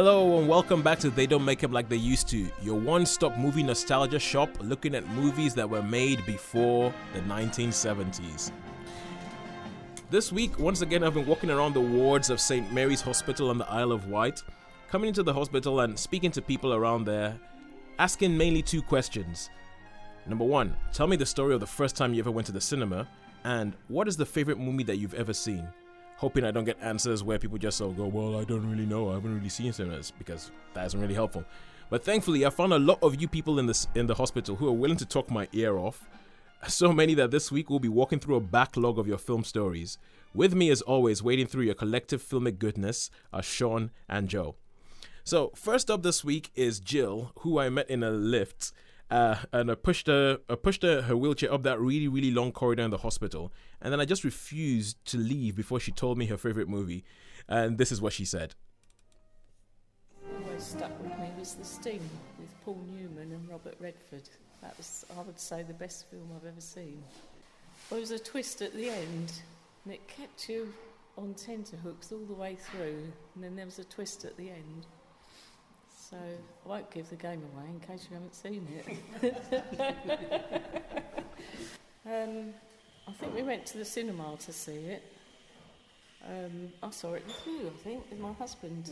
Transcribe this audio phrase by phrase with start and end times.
[0.00, 3.04] Hello and welcome back to They Don't Make Them Like They Used to, your one
[3.04, 8.52] stop movie nostalgia shop looking at movies that were made before the 1970s.
[10.08, 12.72] This week, once again, I've been walking around the wards of St.
[12.72, 14.44] Mary's Hospital on the Isle of Wight,
[14.88, 17.36] coming into the hospital and speaking to people around there,
[17.98, 19.50] asking mainly two questions.
[20.28, 22.60] Number one, tell me the story of the first time you ever went to the
[22.60, 23.08] cinema,
[23.42, 25.66] and what is the favorite movie that you've ever seen?
[26.18, 29.10] Hoping I don't get answers where people just go, well, I don't really know.
[29.10, 31.44] I haven't really seen cinemas because that isn't really helpful.
[31.90, 34.66] But thankfully, I found a lot of you people in this in the hospital who
[34.68, 36.08] are willing to talk my ear off.
[36.66, 39.96] So many that this week we'll be walking through a backlog of your film stories.
[40.34, 44.56] With me, as always, wading through your collective filmic goodness are Sean and Joe.
[45.22, 48.72] So first up this week is Jill, who I met in a lift
[49.10, 52.52] uh, and I pushed her, I pushed her, her wheelchair up that really, really long
[52.52, 56.26] corridor in the hospital, and then I just refused to leave before she told me
[56.26, 57.04] her favorite movie,
[57.48, 58.54] and this is what she said.
[60.44, 62.02] Always stuck with me was The Sting
[62.38, 64.28] with Paul Newman and Robert Redford.
[64.60, 67.02] That was, I would say, the best film I've ever seen.
[67.90, 69.32] There was a twist at the end,
[69.84, 70.72] and it kept you
[71.16, 74.86] on tenterhooks all the way through, and then there was a twist at the end.
[76.08, 78.66] So I won't give the game away in case you haven't seen
[79.22, 79.34] it.
[82.06, 82.54] um,
[83.06, 85.02] I think we went to the cinema to see it.
[86.26, 88.90] Um, I saw it with you, I think, with my husband.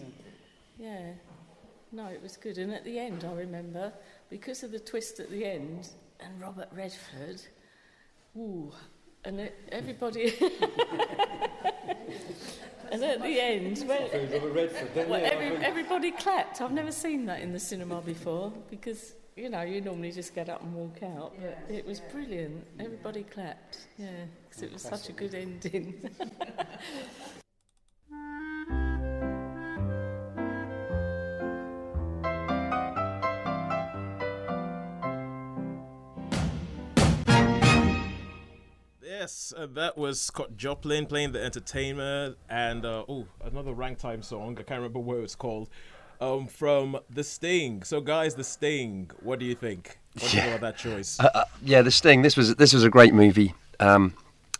[0.78, 0.88] Yeah.
[0.88, 1.12] yeah.
[1.90, 2.58] No, it was good.
[2.58, 3.94] And at the end, I remember,
[4.28, 5.88] because of the twist at the end,
[6.20, 7.40] and Robert Redford,
[8.36, 8.70] ooh,
[9.24, 10.34] and it, everybody.
[13.02, 16.60] and at the end, well, every, everybody clapped.
[16.60, 20.48] I've never seen that in the cinema before because you know you normally just get
[20.48, 21.34] up and walk out.
[21.40, 22.66] But it was brilliant.
[22.80, 23.86] Everybody clapped.
[23.98, 24.08] Yeah,
[24.48, 26.10] because it was such a good ending.
[39.26, 44.52] Yes, uh, that was Scott Joplin playing the entertainer, and uh, oh, another ragtime song.
[44.52, 45.68] I can't remember what it's called.
[46.20, 47.82] Um, from The Sting.
[47.82, 49.10] So, guys, The Sting.
[49.24, 49.98] What do you think?
[50.12, 51.18] What do you think about that choice?
[51.18, 52.22] Uh, uh, yeah, The Sting.
[52.22, 53.52] This was this was a great movie.
[53.80, 54.14] Um,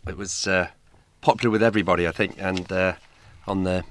[0.05, 0.67] it was uh,
[1.21, 2.95] popular with everybody, I think, and uh,
[3.47, 3.85] on the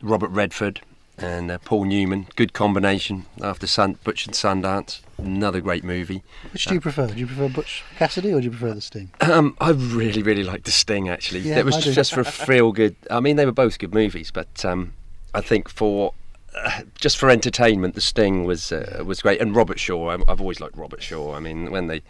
[0.00, 0.82] Robert Redford
[1.18, 2.26] and uh, Paul Newman.
[2.36, 5.00] Good combination after Sun, Butch and Sundance.
[5.18, 6.22] Another great movie.
[6.52, 7.08] Which do you prefer?
[7.08, 9.10] Do you prefer Butch Cassidy or do you prefer The Sting?
[9.28, 11.08] Um, I really, really like The Sting.
[11.08, 12.96] Actually, yeah, it was just for a feel good.
[13.10, 14.94] I mean, they were both good movies, but um,
[15.34, 16.14] I think for
[16.56, 19.40] uh, just for entertainment, The Sting was uh, was great.
[19.40, 21.34] And Robert Shaw, i I've always liked Robert Shaw.
[21.34, 22.02] I mean, when they,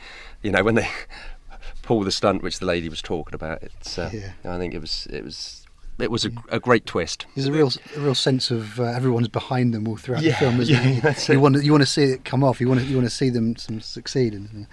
[0.43, 0.89] you know, when they
[1.83, 3.99] pull the stunt which the lady was talking about, it's.
[3.99, 4.33] Uh, yeah.
[4.45, 5.67] I think it was it was
[5.99, 7.27] it was a, a, great twist.
[7.35, 10.37] There's a real, a real sense of uh, everyone's behind them all throughout yeah, the
[10.37, 11.29] film, isn't yeah, it?
[11.29, 12.61] You want to, you want to see it come off.
[12.61, 14.33] You want to, you want to see them some succeed.
[14.33, 14.67] And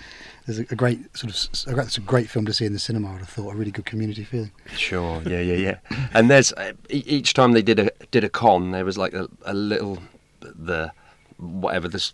[0.45, 3.13] there's a, a great sort of, it's a great film to see in the cinema.
[3.13, 4.51] I'd have thought a really good community feeling.
[4.75, 5.55] Sure, yeah, yeah,
[5.89, 6.07] yeah.
[6.13, 9.27] and there's uh, each time they did a did a con, there was like a,
[9.45, 9.99] a little
[10.41, 10.91] the
[11.37, 12.13] whatever this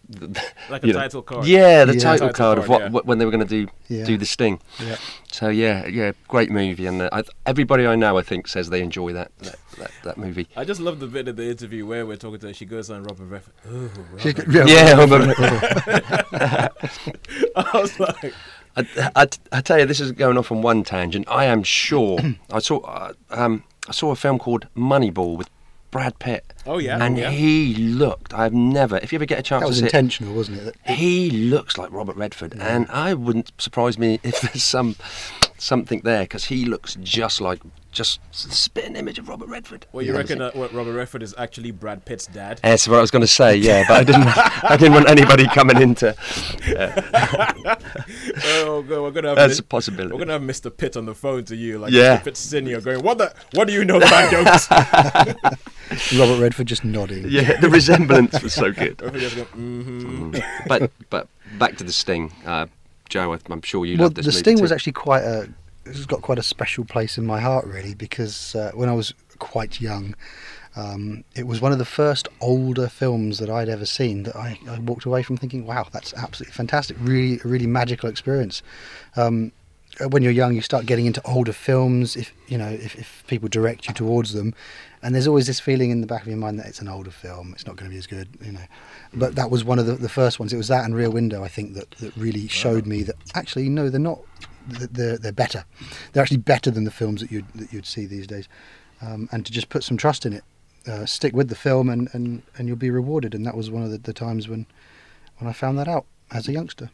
[0.69, 1.99] like a title card yeah the yeah.
[1.99, 2.89] title, title, card, of what, yeah.
[2.89, 4.03] what, when they were going to do yeah.
[4.03, 4.95] do the sting yeah
[5.31, 8.81] so yeah yeah great movie and uh, I, everybody i know i think says they
[8.81, 12.05] enjoy that that, that that, movie i just love the bit of the interview where
[12.05, 14.67] we're talking to her she goes on robert Redford oh, robert.
[14.67, 15.35] yeah robert.
[17.55, 18.33] i was like
[18.73, 21.27] I, I, I, tell you, this is going off on one tangent.
[21.29, 22.17] I am sure
[22.49, 25.49] I saw uh, um, I saw a film called Moneyball with
[25.91, 26.45] Brad Pitt.
[26.65, 27.31] Oh yeah, and oh, yeah.
[27.31, 28.33] he looked.
[28.33, 28.97] I've never.
[28.97, 30.75] If you ever get a chance, to that was to intentional, wasn't it?
[30.85, 32.75] He looks like Robert Redford, yeah.
[32.75, 34.95] and I wouldn't surprise me if there's some
[35.57, 39.85] something there because he looks just like just spitting image of Robert Redford.
[39.91, 42.59] Well, you yeah, reckon that what Robert Redford is actually Brad Pitt's dad?
[42.63, 43.55] That's what I was going to say.
[43.55, 44.63] Yeah, but I didn't.
[44.63, 46.15] I didn't want anybody coming into.
[46.67, 46.93] Yeah.
[48.45, 50.13] oh, God, we're gonna have That's a possibility.
[50.13, 50.75] We're gonna have Mr.
[50.75, 52.17] Pitt on the phone to you, like yeah.
[52.17, 52.23] Mr.
[52.23, 53.33] Pitt senior, going, "What the?
[53.53, 54.69] What do you know about jokes?"
[56.17, 57.25] Robert Redford just nodding.
[57.27, 58.97] Yeah, the resemblance was so good.
[58.97, 60.37] mm-hmm.
[60.67, 61.27] But but
[61.57, 62.67] back to the Sting, uh,
[63.09, 63.37] Joe.
[63.49, 63.97] I'm sure you.
[63.97, 64.61] Well, the Sting too.
[64.61, 65.49] was actually quite a.
[65.85, 69.13] It's got quite a special place in my heart, really, because uh, when I was
[69.39, 70.15] quite young,
[70.75, 74.59] um, it was one of the first older films that I'd ever seen that I,
[74.69, 76.97] I, walked away from thinking, "Wow, that's absolutely fantastic!
[76.99, 78.61] Really, really magical experience."
[79.15, 79.51] Um,
[80.09, 82.15] when you're young, you start getting into older films.
[82.15, 84.53] If you know, if, if people direct you towards them,
[85.03, 87.11] and there's always this feeling in the back of your mind that it's an older
[87.11, 88.65] film, it's not going to be as good, you know.
[89.13, 90.53] But that was one of the, the first ones.
[90.53, 93.67] It was that and Rear Window, I think, that, that really showed me that actually,
[93.67, 94.19] no, they're not.
[94.67, 95.65] They're, they're better.
[96.11, 98.47] They're actually better than the films that you'd that you'd see these days.
[99.01, 100.43] Um, and to just put some trust in it,
[100.87, 103.33] uh, stick with the film and, and, and you'll be rewarded.
[103.33, 104.67] And that was one of the, the times when
[105.39, 106.91] when I found that out as a youngster.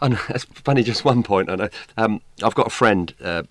[0.00, 1.50] And it's funny, just one point.
[1.50, 1.68] I know.
[1.96, 3.42] Um, I've got a friend uh,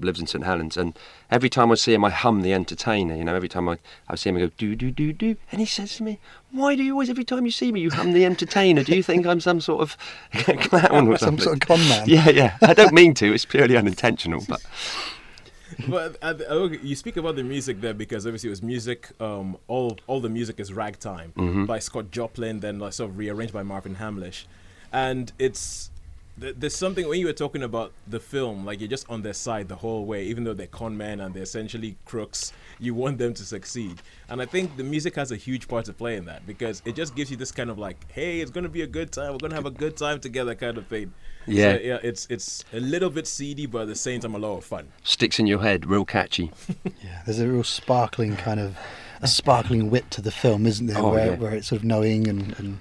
[0.00, 0.96] lives in St Helens, and
[1.30, 3.14] every time I see him, I hum the Entertainer.
[3.16, 3.78] You know, every time I,
[4.08, 6.18] I see him, I go do do do do, and he says to me,
[6.52, 8.82] "Why do you always, every time you see me, you hum the Entertainer?
[8.84, 9.96] Do you think I'm some sort of
[10.32, 12.08] clown or some something?" sort of con man.
[12.08, 12.56] Yeah, yeah.
[12.62, 13.32] I don't mean to.
[13.32, 14.60] It's purely unintentional, but.
[15.88, 19.08] but uh, uh, you speak about the music there because obviously it was music.
[19.20, 21.66] Um, all all the music is ragtime Mm-hmm.
[21.66, 24.44] by Scott Joplin, then like, sort of rearranged by Marvin Hamlisch,
[24.92, 25.90] and it's
[26.38, 29.68] there's something when you were talking about the film, like you're just on their side
[29.68, 32.52] the whole way, even though they're con men and they're essentially crooks.
[32.78, 35.92] You want them to succeed, and I think the music has a huge part to
[35.92, 38.68] play in that because it just gives you this kind of like, hey, it's gonna
[38.68, 39.32] be a good time.
[39.32, 41.12] We're gonna have a good time together, kind of thing.
[41.46, 41.72] Yeah.
[41.72, 41.98] So, yeah.
[42.02, 44.88] It's it's a little bit seedy, but at the same time, a lot of fun.
[45.02, 46.52] Sticks in your head, real catchy.
[47.02, 48.76] Yeah, there's a real sparkling kind of
[49.22, 50.98] a sparkling wit to the film, isn't there?
[50.98, 51.36] Oh, where, yeah.
[51.36, 52.80] where it's sort of knowing and, and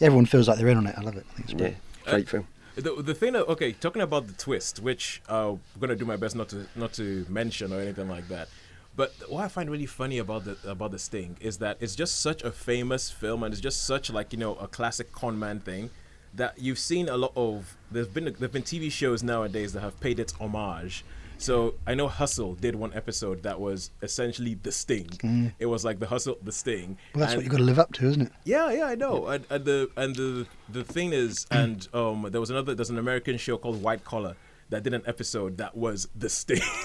[0.00, 0.94] everyone feels like they're in on it.
[0.96, 1.26] I love it.
[1.30, 1.76] I think it's Yeah, great.
[2.04, 2.46] great film.
[2.76, 6.36] The, the thing okay, talking about the twist, which uh, I'm gonna do my best
[6.36, 8.48] not to not to mention or anything like that.
[8.96, 12.20] But what I find really funny about the about the Sting is that it's just
[12.20, 15.60] such a famous film and it's just such like you know a classic con man
[15.60, 15.90] thing
[16.34, 17.76] that you've seen a lot of.
[17.90, 21.04] There's been there've been TV shows nowadays that have paid its homage.
[21.40, 25.52] So I know Hustle did one episode that was essentially the Sting.
[25.58, 26.98] It was like the Hustle, the Sting.
[27.14, 28.32] Well, that's and- what you've got to live up to, isn't it?
[28.44, 29.26] yeah, yeah, I know.
[29.26, 32.74] And, and the and the the thing is, and um, there was another.
[32.74, 34.36] There's an American show called White Collar
[34.68, 36.60] that did an episode that was the sting.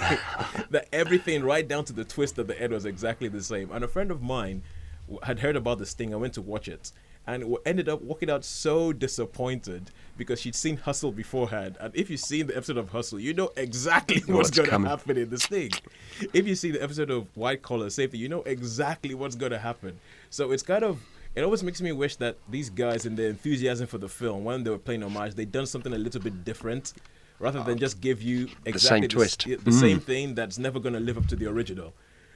[0.70, 3.70] that everything, right down to the twist at the end, was exactly the same.
[3.70, 4.62] And a friend of mine
[5.22, 6.12] had heard about the sting.
[6.12, 6.92] I went to watch it.
[7.28, 11.76] And ended up walking out so disappointed because she'd seen Hustle beforehand.
[11.80, 14.88] And if you've seen the episode of Hustle, you know exactly what's, What's going to
[14.88, 15.72] happen in this thing.
[16.32, 19.58] If you see the episode of White Collar Safety, you know exactly what's going to
[19.58, 19.98] happen.
[20.30, 21.00] So it's kind of
[21.36, 24.64] it always makes me wish that these guys in their enthusiasm for the film, when
[24.64, 26.94] they were playing homage, they'd done something a little bit different,
[27.38, 29.46] rather than just give you exactly the same the, twist.
[29.46, 30.04] s- the same mm.
[30.04, 31.92] thing that's never going to live up to the original.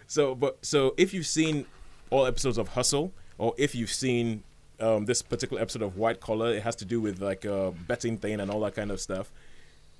[0.07, 1.65] So, but so if you've seen
[2.11, 4.43] all episodes of Hustle, or if you've seen
[4.81, 8.17] um, this particular episode of White Collar, it has to do with like a betting
[8.17, 9.31] thing and all that kind of stuff.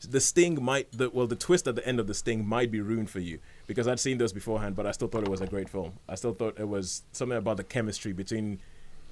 [0.09, 2.81] The sting might, the, well, the twist at the end of the sting might be
[2.81, 5.47] ruined for you because I'd seen those beforehand, but I still thought it was a
[5.47, 5.93] great film.
[6.09, 8.61] I still thought it was something about the chemistry between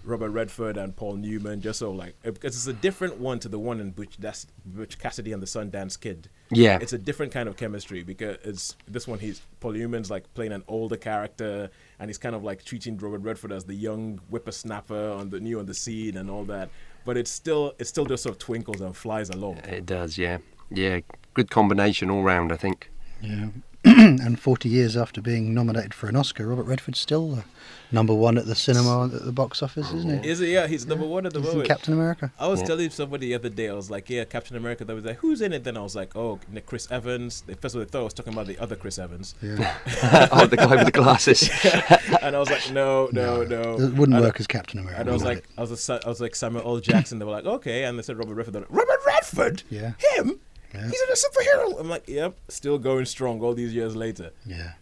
[0.04, 3.58] Robert Redford and Paul Newman, just so like because it's a different one to the
[3.58, 6.28] one in Butch, that's Butch Cassidy and the Sundance Kid.
[6.50, 6.78] Yeah.
[6.80, 9.18] it's a different kind of chemistry because it's this one.
[9.18, 13.20] He's Paul Newman's like playing an older character, and he's kind of like treating Robert
[13.20, 16.70] Redford as the young whippersnapper on the new on the scene and all that.
[17.04, 19.58] But it's still it still just sort of twinkles and flies along.
[19.58, 20.38] It does, yeah.
[20.70, 21.00] Yeah,
[21.34, 22.90] good combination all round, I think.
[23.22, 23.48] Yeah.
[24.22, 27.42] and 40 years after being nominated for an Oscar, Robert Redford's still uh,
[27.90, 30.28] number one at the cinema at the box office, isn't he?
[30.28, 30.48] Is it?
[30.50, 31.68] Yeah, he's number one at the He's in moment.
[31.68, 32.32] Captain America.
[32.38, 32.66] I was Yeah.
[32.66, 34.84] telling somebody the other day, I was like, yeah, Captain America.
[34.84, 35.64] They was like, who's in it?
[35.64, 37.42] Then I was like, oh, Nick- Chris Evans.
[37.46, 39.34] They, first of all, they thought I was talking about the other Chris Evans.
[39.42, 39.76] Yeah.
[40.32, 41.48] oh, the guy with the glasses.
[42.22, 43.74] and I was like, no, no, no.
[43.74, 45.00] It wouldn't and, work as Captain America.
[45.00, 45.44] And I was like, it?
[45.56, 46.80] I was, I was like Samuel L.
[46.80, 47.18] Jackson.
[47.18, 48.54] They were like, okay, and they said Robert Redford.
[48.54, 49.62] They're like, Robert Redford?
[49.70, 49.92] Yeah.
[50.16, 50.40] Him?
[50.74, 50.86] Yeah.
[50.88, 51.80] He's a superhero.
[51.80, 54.30] I'm like, yep, still going strong all these years later.
[54.46, 54.72] yeah.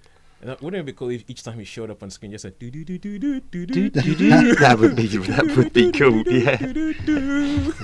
[0.42, 2.58] And wouldn't it be cool if each time he showed up on screen, just said
[2.58, 5.90] do do do do do do do do do that would be that would be
[5.92, 6.22] cool.
[6.26, 6.58] Yeah.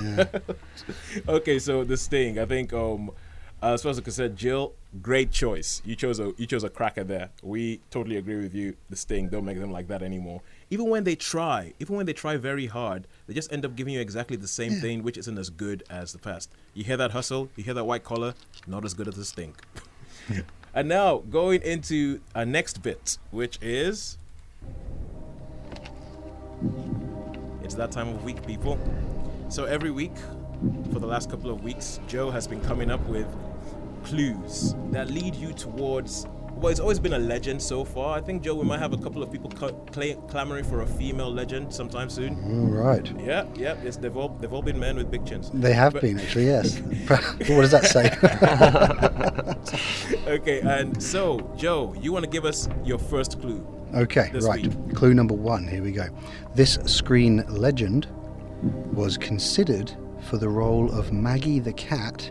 [0.03, 0.39] yeah.
[1.27, 2.37] okay, so the sting.
[2.37, 3.09] I think um,
[3.61, 5.81] as far as I'm concerned, Jill, great choice.
[5.83, 7.31] You chose a you chose a cracker there.
[7.41, 8.75] We totally agree with you.
[8.89, 10.41] The sting don't make them like that anymore.
[10.73, 13.93] Even when they try, even when they try very hard, they just end up giving
[13.93, 16.49] you exactly the same thing, which isn't as good as the past.
[16.73, 18.33] You hear that hustle, you hear that white collar,
[18.65, 19.61] not as good as the stink.
[20.73, 24.17] and now going into our next bit, which is
[27.61, 28.79] it's that time of week, people.
[29.49, 30.15] So every week,
[30.91, 33.27] for the last couple of weeks, Joe has been coming up with
[34.03, 36.25] clues that lead you towards.
[36.55, 38.17] Well, it's always been a legend so far.
[38.17, 40.87] I think Joe, we might have a couple of people cl- cla clamoring for a
[40.87, 42.35] female legend sometime soon.
[42.45, 43.11] All right.
[43.19, 43.75] Yeah, yeah.
[43.83, 45.49] It's, they've all they've all been men with big chins.
[45.53, 46.79] They have But- been, actually, yes.
[47.07, 48.09] what does that say?
[50.27, 53.65] Okay, and so Joe, you want to give us your first clue?
[53.95, 54.65] Okay, right.
[54.65, 54.95] week.
[54.95, 55.67] Clue number one.
[55.67, 56.07] Here we go.
[56.55, 58.07] This screen legend
[58.93, 59.91] was considered
[60.29, 62.29] for the role of Maggie the cat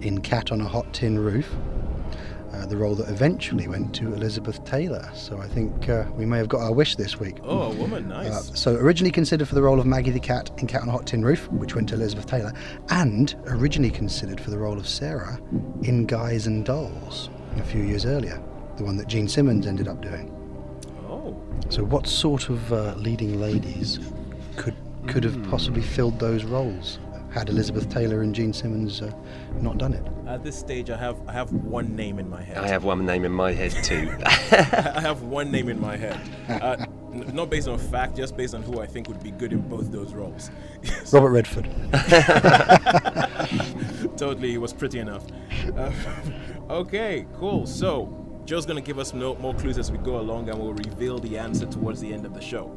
[0.00, 1.48] in Cat on a Hot Tin Roof.
[2.52, 5.08] Uh, the role that eventually went to Elizabeth Taylor.
[5.14, 7.38] So I think uh, we may have got our wish this week.
[7.44, 8.60] Oh, a woman, Uh, nice.
[8.60, 11.06] so originally considered for the role of Maggie the cat in Cat on a Hot
[11.06, 12.52] Tin Roof, which went to Elizabeth Taylor,
[12.90, 15.40] and originally considered for the role of Sarah
[15.82, 18.38] in Guys and Dolls a few years earlier,
[18.76, 20.30] the one that Jean Simmons ended up doing.
[21.08, 21.34] oh,
[21.70, 23.98] So, what sort of uh, leading ladies
[24.56, 26.98] could could have possibly filled those roles
[27.32, 29.10] had Elizabeth Taylor and Jean Simmons uh,
[29.60, 30.06] not done it?
[30.26, 32.58] At this stage, I have I have one name in my head.
[32.58, 34.14] I have one name in my head too.
[34.26, 36.20] I have one name in my head.
[36.48, 36.76] Uh,
[37.12, 39.60] n- not based on fact, just based on who I think would be good in
[39.62, 40.50] both those roles.
[41.12, 41.70] Robert Redford.
[44.18, 45.24] totally, he was pretty enough.
[45.74, 45.90] Uh,
[46.68, 47.66] okay, cool.
[47.66, 51.18] So, Joe's gonna give us no, more clues as we go along, and we'll reveal
[51.18, 52.76] the answer towards the end of the show.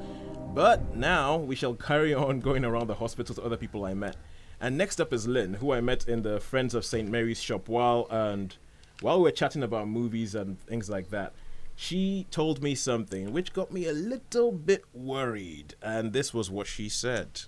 [0.53, 4.15] But now we shall carry on going around the hospital to other people I met.
[4.59, 7.09] And next up is Lynn, who I met in the Friends of St.
[7.09, 8.55] Mary's shop while and
[9.01, 11.33] while we were chatting about movies and things like that.
[11.75, 16.67] She told me something which got me a little bit worried, and this was what
[16.67, 17.41] she said.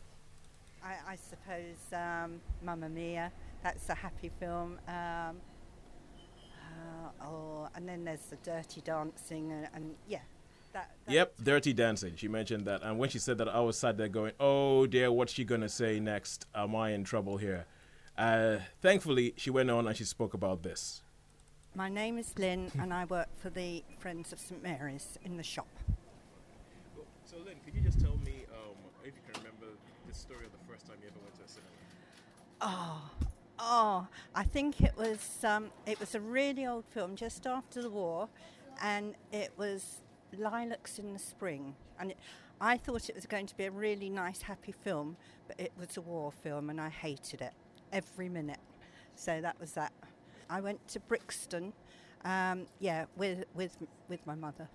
[0.84, 3.32] I, I suppose um, Mamma Mia,
[3.64, 4.80] that's a happy film.
[4.88, 5.38] Um,
[6.44, 10.20] uh, oh, and then there's the Dirty Dancing, and, and yeah.
[10.78, 12.14] That, that Yep, Dirty Dancing.
[12.18, 15.12] She mentioned that, and when she said that, I was sat there going, "Oh dear,
[15.12, 16.46] what's she gonna say next?
[16.54, 17.66] Am I in trouble here?"
[18.16, 21.02] Uh, thankfully, she went on and she spoke about this.
[21.74, 25.44] My name is Lynn, and I work for the Friends of St Mary's in the
[25.44, 25.68] shop.
[27.26, 29.76] So, Lynn, could you just tell me um, if you can remember
[30.08, 31.72] the story of the first time you ever went to a cinema?
[32.62, 33.02] Oh,
[33.58, 34.08] oh!
[34.36, 38.30] I think it was um, it was a really old film just after the war,
[38.80, 40.02] and it was
[40.36, 41.76] Lilacs in the Spring.
[42.00, 42.18] And it,
[42.60, 45.18] I thought it was going to be a really nice, happy film,
[45.48, 47.54] but it was a war film, and I hated it
[47.94, 48.60] every minute.
[49.16, 49.92] So that was that.
[50.50, 51.74] I went to Brixton,
[52.24, 53.78] um, yeah, with with
[54.10, 54.70] with my mother.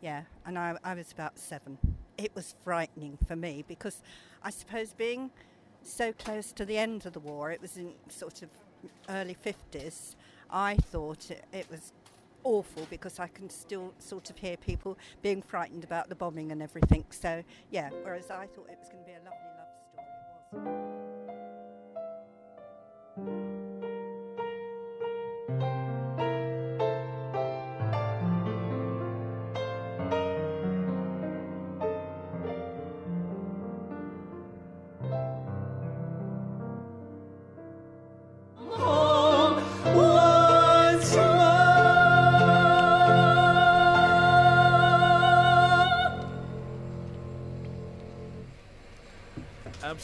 [0.00, 1.78] Yeah, and I, I was about seven.
[2.18, 4.02] It was frightening for me because
[4.42, 5.30] I suppose being
[5.82, 8.50] so close to the end of the war, it was in sort of
[9.08, 10.14] early 50s,
[10.50, 11.92] I thought it, it was
[12.44, 16.62] awful because I can still sort of hear people being frightened about the bombing and
[16.62, 17.04] everything.
[17.10, 19.68] So, yeah, whereas I thought it was going to be a lovely love
[20.72, 20.93] story,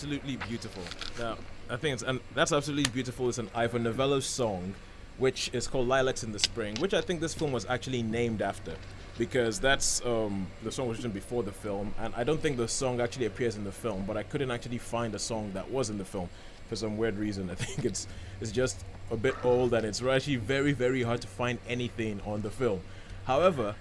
[0.01, 0.83] Absolutely beautiful.
[1.19, 1.35] Yeah,
[1.69, 3.29] I think it's and that's absolutely beautiful.
[3.29, 4.75] It's an Ivor Novello song,
[5.19, 8.41] which is called "Lilacs in the Spring," which I think this film was actually named
[8.41, 8.77] after,
[9.19, 12.67] because that's um, the song was written before the film, and I don't think the
[12.67, 14.05] song actually appears in the film.
[14.07, 16.31] But I couldn't actually find a song that was in the film
[16.71, 17.51] for some weird reason.
[17.55, 18.09] I think it's
[18.41, 22.41] it's just a bit old, and it's actually very very hard to find anything on
[22.41, 22.81] the film.
[23.27, 23.75] However,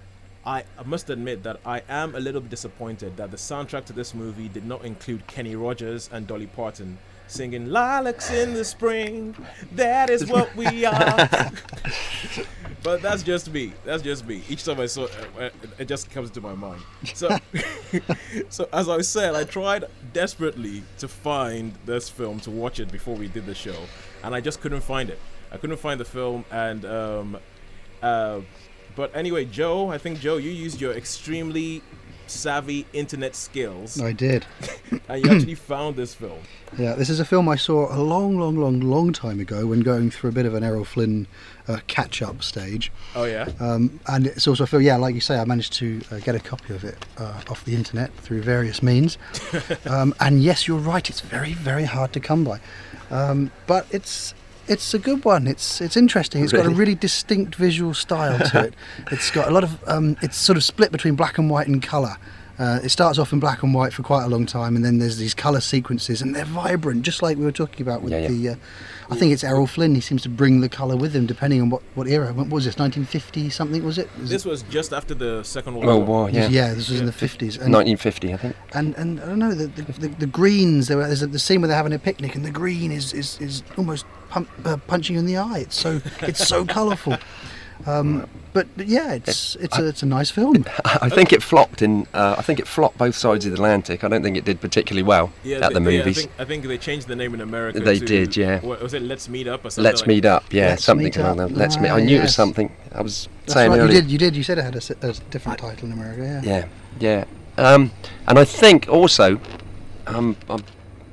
[0.45, 4.13] I must admit that I am a little bit disappointed that the soundtrack to this
[4.15, 6.97] movie did not include Kenny Rogers and Dolly Parton
[7.29, 9.35] singing Lilacs in the Spring.
[9.73, 11.29] That is what we are.
[12.83, 13.73] but that's just me.
[13.85, 14.43] That's just me.
[14.49, 16.81] Each time I saw it, uh, it just comes to my mind.
[17.13, 17.37] So,
[18.49, 23.15] so as I said, I tried desperately to find this film to watch it before
[23.15, 23.77] we did the show,
[24.23, 25.19] and I just couldn't find it.
[25.51, 27.37] I couldn't find the film, and um,
[28.01, 28.41] uh,
[28.99, 31.81] but anyway, Joe, I think Joe, you used your extremely
[32.27, 34.45] savvy internet skills, I did.
[35.07, 36.39] and you actually found this film.
[36.77, 39.79] Yeah, this is a film I saw a long, long, long, long time ago when
[39.79, 41.27] going through a bit of an Errol Flynn
[41.69, 42.91] uh, catch-up stage.
[43.15, 43.47] Oh yeah.
[43.61, 46.35] Um, and it's also a film, yeah, like you say, I managed to uh, get
[46.35, 49.17] a copy of it uh, off the internet through various means.
[49.85, 52.59] um, and yes, you're right, it's very, very hard to come by.
[53.11, 54.33] Um, but it's
[54.69, 55.47] it's a good one.
[55.47, 56.43] It's it's interesting.
[56.43, 56.75] It's got a Really?
[56.79, 58.73] really distinct visual style to it.
[59.11, 59.71] It's got a lot of.
[59.87, 62.15] Um, it's sort of split between black and white and colour.
[62.59, 64.99] Uh, it starts off in black and white for quite a long time, and then
[64.99, 68.27] there's these colour sequences, and they're vibrant, just like we were talking about with Yeah,
[68.27, 68.27] yeah.
[68.27, 68.49] the.
[68.49, 68.55] Uh,
[69.11, 69.95] I think it's Errol Flynn.
[69.95, 72.31] He seems to bring the colour with him, depending on what, what era.
[72.31, 72.77] What was this?
[72.77, 74.07] 1950 something was it?
[74.19, 76.21] Was This it was just after the Second World World War.
[76.21, 76.47] War, yeah.
[76.47, 77.59] yeah, this was in the 50s.
[77.59, 78.55] And, 1950, I think.
[78.73, 80.87] and and I don't know the the, the, the greens.
[80.87, 83.13] There were, there's a, the scene where they're having a picnic, and the green is
[83.13, 85.59] is, is almost pump, uh, punching you in the eye.
[85.59, 87.17] It's so it's so colourful.
[87.85, 90.65] Um, but, but yeah, it's it's a it's a nice film.
[90.85, 92.07] I think it flopped in.
[92.13, 94.03] Uh, I think it flopped both sides of the Atlantic.
[94.03, 96.17] I don't think it did particularly well Yeah, at the they- yeah, movies.
[96.17, 97.79] I, think, I think they changed the name in America.
[97.79, 98.59] They to- did, yeah.
[98.59, 99.83] What, was it Let's Meet Up or something?
[99.83, 100.43] Let's like meet up.
[100.51, 101.49] Yeah, Let's something Meet along Up.
[101.49, 101.55] that.
[101.57, 101.89] Let's meet.
[101.89, 102.71] I knew it was something.
[102.93, 103.81] I was That's saying right.
[103.81, 106.41] You did you did you said it had a different title in America.
[106.43, 106.65] Yeah.
[106.99, 107.25] Yeah,
[107.57, 107.63] yeah.
[107.63, 107.91] Um,
[108.27, 109.39] and I think also,
[110.07, 110.63] um, I'm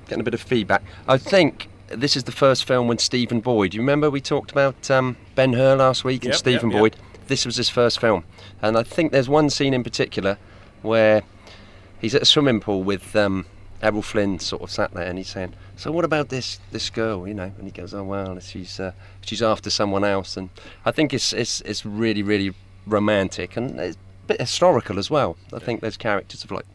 [0.08, 0.82] getting a bit of feedback.
[1.06, 3.74] I think this is the first film when Stephen Boyd.
[3.74, 6.80] You remember we talked about um, Ben Hur last week and Yep, Stephen yep, yep.
[6.80, 6.96] Boyd.
[7.28, 8.24] This was his first film,
[8.62, 10.38] and I think there's one scene in particular
[10.82, 11.22] where
[12.00, 13.46] he's at a swimming pool with um,
[13.82, 17.26] Errol Flynn, sort of sat there, and he's saying, "So what about this this girl?"
[17.26, 20.50] You know, and he goes, "Oh well, she's uh, she's after someone else." And
[20.84, 22.54] I think it's it's it's really really
[22.86, 25.36] romantic and it's a bit historical as well.
[25.52, 26.66] I think there's characters of like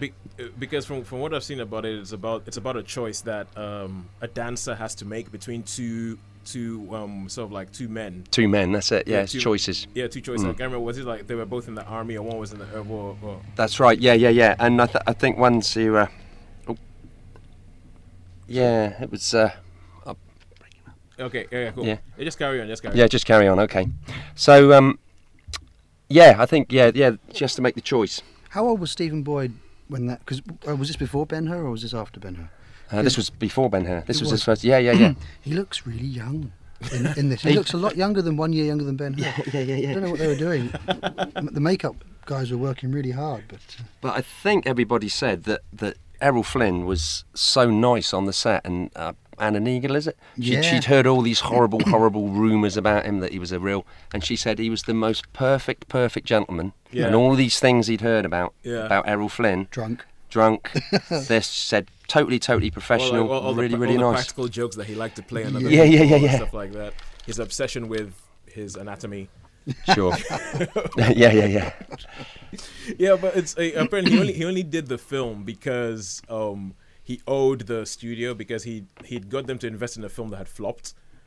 [0.00, 0.12] Be-
[0.58, 3.46] because from from what I've seen about it, it's about it's about a choice that
[3.56, 8.24] um, a dancer has to make between two two um, sort of like two men.
[8.30, 8.72] two men.
[8.72, 9.06] That's it.
[9.06, 9.86] Yeah, Yeah, it's two- choices.
[9.94, 10.44] Yeah, two choices.
[10.44, 10.48] Mm.
[10.48, 10.80] I can't remember.
[10.80, 12.82] Was it like they were both in the army, or one was in the uh,
[12.82, 13.16] war?
[13.22, 13.98] Or, That's right.
[13.98, 14.56] Yeah, yeah, yeah.
[14.58, 16.06] And I, th- I think once you, uh,
[16.68, 16.76] oh,
[18.48, 19.34] yeah, it was.
[19.34, 19.52] Uh,
[21.18, 21.86] okay, yeah, yeah, cool.
[21.86, 21.98] Yeah.
[22.18, 22.68] just carry on.
[22.68, 23.08] Just carry yeah, on.
[23.10, 23.60] just carry on.
[23.60, 23.86] Okay.
[24.34, 24.98] So, um,
[26.08, 28.22] yeah, I think yeah, yeah, she has to make the choice.
[28.50, 29.52] How old was Stephen Boyd
[29.90, 30.20] when that?
[30.20, 32.50] Because uh, was this before Ben Hur or was this after Ben Hur?
[32.92, 34.02] Uh, this was before Ben Hur.
[34.06, 34.40] This was, was.
[34.40, 34.64] his first.
[34.64, 35.14] Yeah, yeah, yeah.
[35.40, 36.52] He looks really young
[36.92, 37.42] in, in this.
[37.50, 39.22] He looks a lot younger than one year younger than Ben Hur.
[39.52, 39.90] yeah, yeah, yeah.
[39.90, 40.72] I don't know what they were doing.
[41.52, 45.62] the makeup guys were working really hard, but uh, But I think everybody said that
[45.72, 50.16] that Errol Flynn was so nice on the set, and uh, Anna Neagle, is it?
[50.36, 50.60] She'd, Yeah.
[50.62, 54.24] she'd heard all these horrible, horrible rumours about him that he was a real, and
[54.24, 57.06] she said he was the most perfect, perfect gentleman, Yeah.
[57.06, 58.84] and all these things he'd heard about Yeah.
[58.86, 60.04] about Errol Flynn, drunk.
[60.28, 60.70] drunk.
[61.28, 64.24] they said totally, totally All, professional, like, all, all really, pra- really all the nice.
[64.24, 66.36] practical jokes that he liked to play on other Yeah, yeah, yeah, yeah.
[66.36, 66.92] stuff like that.
[67.26, 68.12] His obsession with
[68.46, 69.28] his anatomy.
[69.94, 70.16] Sure.
[70.98, 71.72] yeah, yeah, yeah.
[72.98, 76.74] Yeah, but it's uh, apparently he only he only did the film because um
[77.10, 78.74] he owed the studio because he
[79.10, 80.86] he'd got them to invest in a film that had flopped.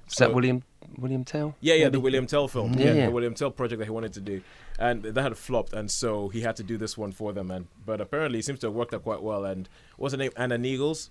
[0.10, 0.60] Is that William
[1.04, 1.50] William Tell?
[1.62, 2.00] Yeah, yeah, the?
[2.00, 2.74] William Tell film.
[2.74, 3.06] Yeah, Yeah, yeah.
[3.08, 4.42] the William Tell project that he wanted to do,
[4.78, 7.48] and that had flopped, and so he had to do this one for them.
[7.56, 9.44] And but apparently, it seems to have worked out quite well.
[9.52, 10.32] And what's her name?
[10.44, 11.10] Anna Neagles.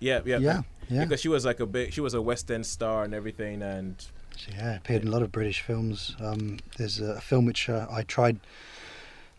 [0.00, 1.04] Yeah, yeah, Yeah, yeah.
[1.04, 3.94] Because she was like a big, she was a West End star and everything, and
[4.36, 6.16] So, yeah, appeared in a lot of British films.
[6.20, 8.36] Um, there's a film which uh, I tried.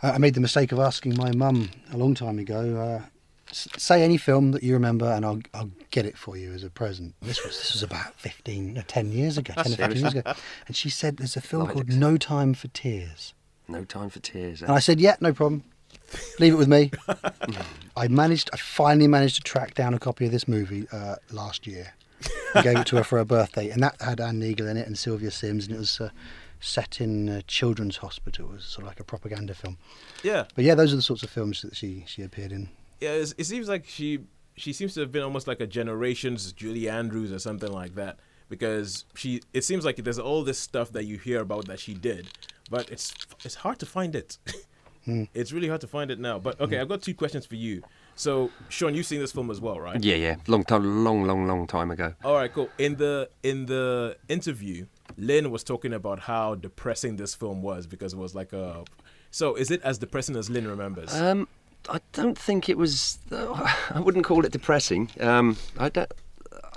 [0.01, 2.61] I I made the mistake of asking my mum a long time ago.
[2.87, 3.14] Uh, s-
[3.51, 6.69] say any film that you remember, and I'll I'll get it for you as a
[6.69, 7.15] present.
[7.21, 10.33] This was this was about 15, uh, 10 years ago, ten or fifteen years ago,
[10.67, 11.95] and she said there's a film called Lilacs.
[11.95, 13.33] No Time for Tears,
[13.67, 14.61] No time for tears.
[14.61, 14.65] eh?
[14.65, 15.63] and I said yeah, no problem.
[16.39, 16.91] Leave it with me.
[17.97, 18.49] I managed.
[18.53, 21.93] I finally managed to track down a copy of this movie uh, last year.
[22.53, 24.87] I gave it to her for her birthday, and that had Anne Neagle in it
[24.87, 26.09] and Sylvia Syms, and it was uh,
[26.59, 28.49] set in a children's hospital.
[28.49, 29.77] It was sort of like a propaganda film.
[30.23, 32.69] yeah, But yeah, those are the sorts of films that she she appeared in.
[32.99, 33.11] Yeah.
[33.37, 34.19] It seems like she
[34.55, 38.19] she seems to have been almost like a generation's Julie Andrews or something like that.
[38.47, 41.95] Because she, it seems like there's all this stuff that you hear about that she
[41.95, 42.27] did,
[42.69, 44.37] but it's it's hard to find it.
[45.33, 46.39] It's really hard to find it now.
[46.39, 47.83] But okay, I've got two questions for you.
[48.15, 50.03] So, Sean, you've seen this film as well, right?
[50.03, 50.35] Yeah, yeah.
[50.47, 52.15] Long time, long, long, long time ago.
[52.23, 52.69] All right, cool.
[52.77, 58.13] In the in the interview, Lynn was talking about how depressing this film was because
[58.13, 58.83] it was like a.
[59.31, 61.13] So, is it as depressing as Lynn remembers?
[61.13, 61.47] Um,
[61.89, 63.17] I don't think it was.
[63.31, 65.09] I wouldn't call it depressing.
[65.19, 66.11] Um, I don't.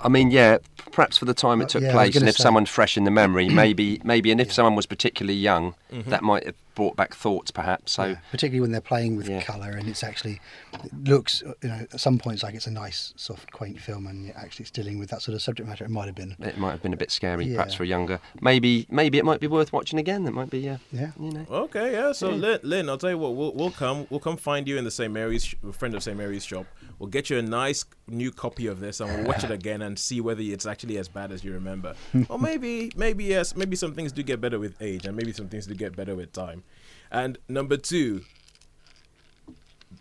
[0.01, 0.59] I mean, yeah,
[0.93, 3.03] perhaps for the time Uh, it took yeah, place, and if say- someone's fresh in
[3.03, 6.09] the memory, maybe, maybe, and if someone was particularly young, Mm-hmm.
[6.11, 7.91] that might have brought back thoughts, perhaps.
[7.93, 9.41] So, Yeah, particularly when they're playing with Yeah.
[9.41, 10.39] colour and it's actually
[10.83, 14.27] it looks you know at some points like it's a nice soft quaint film and
[14.27, 16.57] yet actually it's dealing with that sort of subject matter it might have been it
[16.57, 18.19] might have been a bit scary, perhaps for a younger.
[18.39, 20.25] Maybe, maybe it might be worth watching again.
[20.27, 21.45] It might be, uh, yeah you know.
[21.49, 22.11] okay, yeah.
[22.13, 23.35] So, Lynn, Lynn, I'll tell you what.
[23.35, 24.05] We'll we'll come.
[24.09, 25.11] We'll come find you in the St.
[25.11, 26.15] Mary's sh- friend of St.
[26.17, 26.65] Mary's shop.
[26.99, 29.97] We'll get you a nice new copy of this, and we'll watch it again and
[29.97, 31.95] see whether it's actually as bad as you remember,
[32.29, 35.47] or maybe, maybe yes, maybe some things do get better with age, and maybe some
[35.49, 36.63] things do get better with time.
[37.11, 38.21] And number two,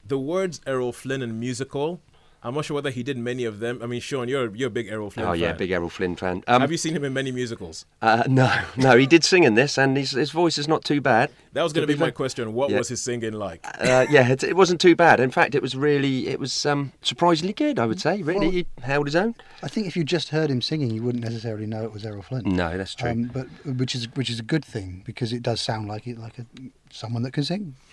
[0.07, 2.01] the words Errol Flynn and musical.
[2.41, 3.81] I'm not sure whether he did many of them.
[3.83, 5.41] I mean, Sean, you're you're a big Errol Flynn Oh fan.
[5.41, 6.45] yeah, big Errol Flynn fan.
[6.47, 7.85] Um, Have you seen him in many musicals?
[8.01, 11.01] uh, no, no, he did sing in this, and his his voice is not too
[11.01, 11.31] bad.
[11.59, 12.55] That was going to To be be my question.
[12.55, 12.79] What Yeah.
[12.79, 13.66] was his singing like?
[13.81, 15.18] Uh, yeah, it, it wasn't too bad.
[15.18, 17.81] In fact, it was really, it was um, surprisingly good.
[17.81, 18.23] I would say.
[18.23, 19.35] Really, Well- he held his own.
[19.62, 22.23] I think if you just heard him singing you wouldn't necessarily know it was Errol
[22.23, 23.11] Flynn No, that's true.
[23.11, 26.16] um, but which is which is a good thing because it does sound like it
[26.16, 26.47] like a
[26.90, 27.75] someone that can sing.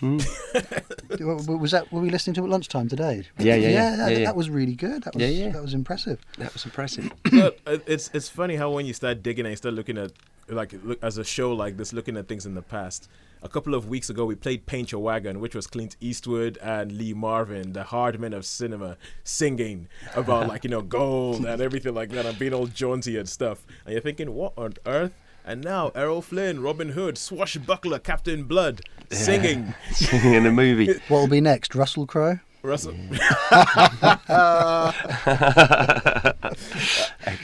[1.18, 3.96] W- was that were we listening to at lunchtime today Yeah, yeah, yeah.
[3.96, 4.24] that, Yeah, yeah.
[4.26, 5.50] that was really good that was Yeah, yeah.
[5.52, 7.10] that was impressive that was impressive.
[7.30, 10.12] but uh, it's it's funny how when you start digging and you start looking at
[10.48, 13.08] like look, as a show like this, looking at things in the past.
[13.42, 16.92] A couple of weeks ago, we played "Paint Your Wagon," which was Clint Eastwood and
[16.92, 21.94] Lee Marvin, the hard men of cinema, singing about like you know gold and everything
[21.94, 23.66] like that, and being all jaunty and stuff.
[23.84, 25.12] And you're thinking, what on earth?
[25.44, 29.74] And now Errol Flynn, Robin Hood, swashbuckler, Captain Blood, singing.
[29.92, 30.86] Singing in a movie.
[31.08, 32.94] what will be next Russell Crowe Russell.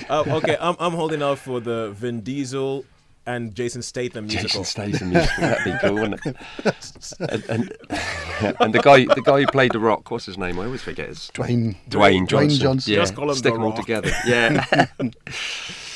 [0.09, 2.85] Uh, okay, I'm I'm holding out for the Vin Diesel,
[3.27, 4.63] and Jason Statham musical.
[4.63, 5.43] Jason Statham musical.
[5.43, 6.37] That'd be cool, wouldn't it?
[7.21, 10.59] and, and, and the guy, the guy who played the Rock, what's his name?
[10.59, 11.31] I always forget his.
[11.35, 11.77] Dwayne.
[11.89, 12.61] Dwayne Johnson.
[12.61, 12.93] Johnson.
[12.93, 14.11] Yeah, Just call him stick The them all together.
[14.27, 14.87] Yeah.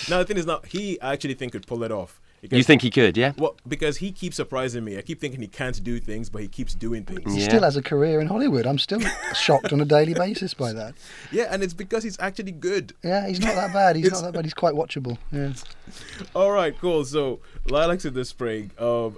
[0.08, 1.00] No, the thing is, now he.
[1.00, 2.20] I actually think could pull it off.
[2.42, 3.16] You think he could?
[3.16, 3.32] Yeah.
[3.36, 4.96] Well, because he keeps surprising me.
[4.98, 7.34] I keep thinking he can't do things, but he keeps doing things.
[7.34, 7.48] He Yeah.
[7.48, 8.66] still has a career in Hollywood.
[8.66, 9.00] I'm still
[9.34, 10.94] shocked on a daily basis by that.
[11.32, 12.92] Yeah, and it's because he's actually good.
[13.02, 13.96] Yeah, he's not that bad.
[13.96, 14.44] He's not that bad.
[14.44, 15.18] He's quite watchable.
[15.32, 15.52] Yeah.
[16.34, 17.04] All right, cool.
[17.04, 18.70] So, Lilacs in the Spring.
[18.78, 19.16] Um,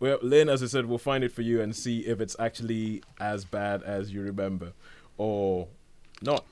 [0.00, 3.02] well, Lynn, as I said, we'll find it for you and see if it's actually
[3.18, 4.72] as bad as you remember
[5.16, 5.66] or
[6.22, 6.44] not.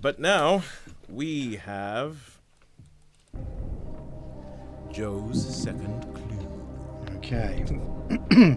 [0.00, 0.64] But now
[1.08, 2.31] we have
[4.92, 7.16] Joe's second clue.
[7.16, 7.64] Okay.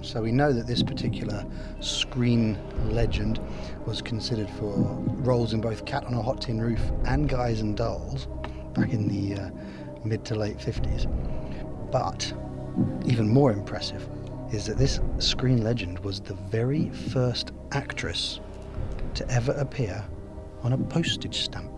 [0.03, 1.45] so we know that this particular
[1.79, 2.57] screen
[2.91, 3.39] legend
[3.85, 4.73] was considered for
[5.23, 8.27] roles in both Cat on a Hot Tin Roof and Guys and Dolls
[8.73, 9.49] back in the uh,
[10.03, 11.09] mid to late 50s.
[11.89, 12.33] But
[13.05, 14.05] even more impressive
[14.51, 18.41] is that this screen legend was the very first actress
[19.13, 20.03] to ever appear
[20.63, 21.74] on a postage stamp.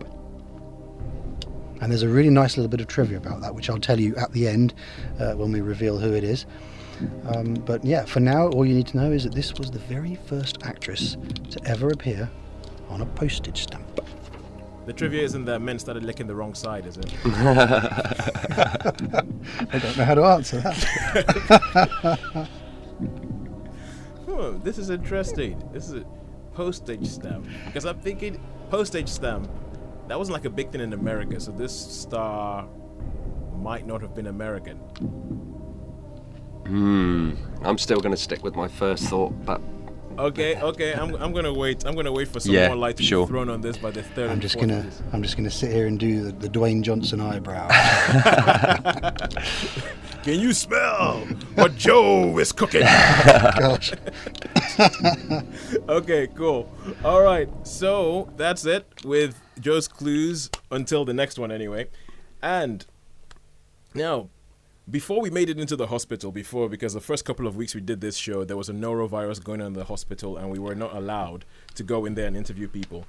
[1.80, 4.16] And there's a really nice little bit of trivia about that, which I'll tell you
[4.16, 4.74] at the end
[5.20, 6.46] uh, when we reveal who it is.
[7.26, 9.78] Um, but yeah, for now, all you need to know is that this was the
[9.80, 11.16] very first actress
[11.50, 12.28] to ever appear
[12.88, 13.84] on a postage stamp.
[14.86, 17.12] The trivia isn't that men started licking the wrong side, is it?
[17.24, 17.28] I
[19.78, 22.48] don't know how to answer that.
[24.38, 25.60] Hmm, this is interesting.
[25.72, 26.04] This is a
[26.52, 27.44] postage stamp.
[27.66, 29.50] Because I'm thinking postage stamp,
[30.08, 32.68] that wasn't like a big thing in America, so this star
[33.56, 34.76] might not have been American.
[36.66, 37.34] Hmm.
[37.62, 39.60] I'm still going to stick with my first thought, but
[40.18, 41.84] Okay, okay, I'm, I'm gonna wait.
[41.84, 43.24] I'm gonna wait for some Yeah, more light to sure.
[43.24, 44.30] be thrown on this by the third.
[44.30, 45.14] I'm just gonna, of.
[45.14, 47.68] I'm just gonna sit here and do the, the Dwayne Johnson eyebrow.
[50.24, 51.18] Can you smell
[51.54, 52.80] what Joe is cooking?
[52.80, 53.92] Gosh,
[55.88, 56.68] okay, cool.
[57.04, 61.88] All right, so that's it with Joe's clues until the next one, anyway.
[62.42, 62.84] And
[63.94, 64.28] now,
[64.90, 67.80] before we made it into the hospital, before because the first couple of weeks we
[67.80, 70.74] did this show, there was a norovirus going on in the hospital, and we were
[70.74, 71.44] not allowed
[71.74, 73.04] to go in there and interview people.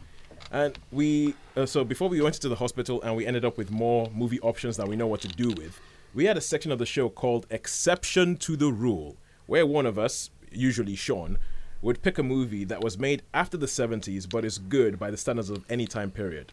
[0.52, 3.72] And we, uh, so before we went into the hospital, and we ended up with
[3.72, 5.80] more movie options that we know what to do with.
[6.14, 10.00] We had a section of the show called "Exception to the Rule," where one of
[10.00, 11.38] us, usually Sean,
[11.82, 15.18] would pick a movie that was made after the 70s but is good by the
[15.18, 16.52] standards of any time period.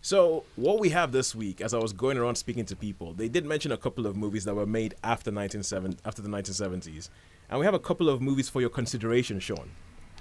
[0.00, 3.28] So, what we have this week, as I was going around speaking to people, they
[3.28, 7.08] did mention a couple of movies that were made after 1970, after the 1970s,
[7.48, 9.70] and we have a couple of movies for your consideration, Sean.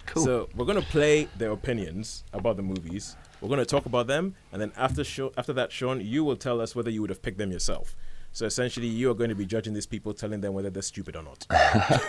[0.06, 0.23] Cool.
[0.23, 3.17] So we're gonna play their opinions about the movies.
[3.41, 6.62] We're gonna talk about them, and then after show, after that, Sean, you will tell
[6.62, 7.93] us whether you would have picked them yourself.
[8.34, 11.15] So essentially, you are going to be judging these people, telling them whether they're stupid
[11.15, 11.45] or not.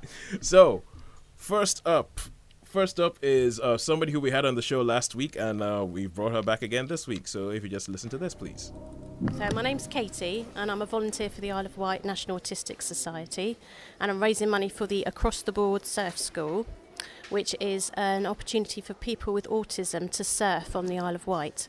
[0.40, 0.82] so,
[1.48, 2.20] first up,
[2.62, 5.82] first up is uh, somebody who we had on the show last week, and uh,
[5.82, 7.26] we brought her back again this week.
[7.26, 8.70] So if you just listen to this, please.
[9.38, 12.82] So my name's Katie, and I'm a volunteer for the Isle of Wight National Autistic
[12.82, 13.56] Society,
[13.98, 16.66] and I'm raising money for the Across the Board Surf School,
[17.30, 21.66] which is an opportunity for people with autism to surf on the Isle of Wight.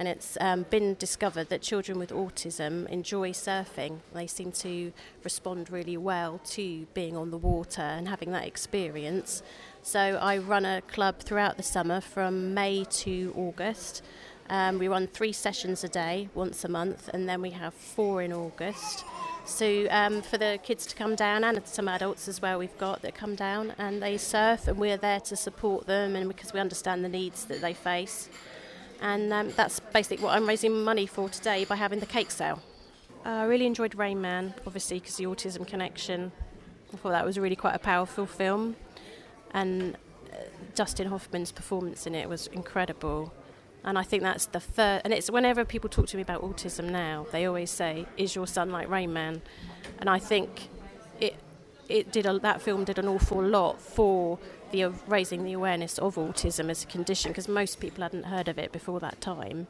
[0.00, 3.98] And it's um, been discovered that children with autism enjoy surfing.
[4.14, 9.42] They seem to respond really well to being on the water and having that experience.
[9.82, 14.02] So I run a club throughout the summer from May to August.
[14.48, 18.22] Um, we run three sessions a day, once a month, and then we have four
[18.22, 19.04] in August.
[19.44, 23.02] So um, for the kids to come down and some adults as well, we've got
[23.02, 26.58] that come down and they surf, and we're there to support them, and because we
[26.58, 28.30] understand the needs that they face.
[29.00, 32.62] And um, that's basically what I'm raising money for today by having the cake sale.
[33.24, 36.32] Uh, I really enjoyed Rain Man, obviously because the autism connection.
[36.92, 38.76] I thought that was really quite a powerful film,
[39.52, 39.96] and
[40.32, 40.36] uh,
[40.74, 43.32] Dustin Hoffman's performance in it was incredible.
[43.84, 45.02] And I think that's the first.
[45.04, 48.46] And it's whenever people talk to me about autism now, they always say, "Is your
[48.46, 49.42] son like Rain Man?"
[49.98, 50.69] And I think
[51.90, 54.38] it did a, that film did an awful lot for
[54.70, 58.48] the uh, raising the awareness of autism as a condition because most people hadn't heard
[58.48, 59.66] of it before that time.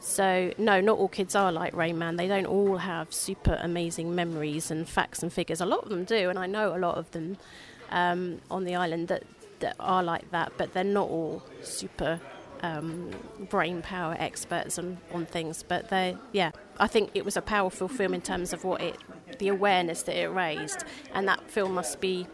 [0.00, 2.16] So no, not all kids are like Rain Man.
[2.16, 5.60] They don't all have super amazing memories and facts and figures.
[5.60, 7.36] A lot of them do, and I know a lot of them
[7.90, 9.24] um, on the island that
[9.60, 12.20] that are like that, but they're not all super
[12.62, 13.10] um,
[13.50, 15.62] brain power experts on, on things.
[15.62, 18.96] But they, yeah, I think it was a powerful film in terms of what it,
[19.38, 22.26] the awareness that it raised, and that film must be.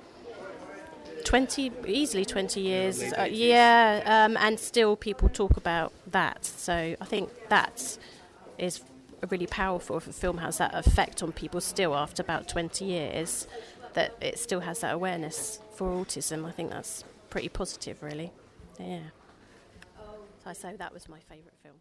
[1.24, 7.04] 20 easily 20 years uh, yeah um, and still people talk about that so i
[7.07, 7.96] think that
[8.59, 8.83] is
[9.24, 12.85] a really powerful if a film has that effect on people still after about 20
[12.85, 13.48] years,
[13.94, 16.44] that it still has that awareness for autism.
[16.46, 18.33] I think that's pretty positive, really.
[18.78, 19.00] Yeah.
[20.42, 21.76] So I say that was my favourite film.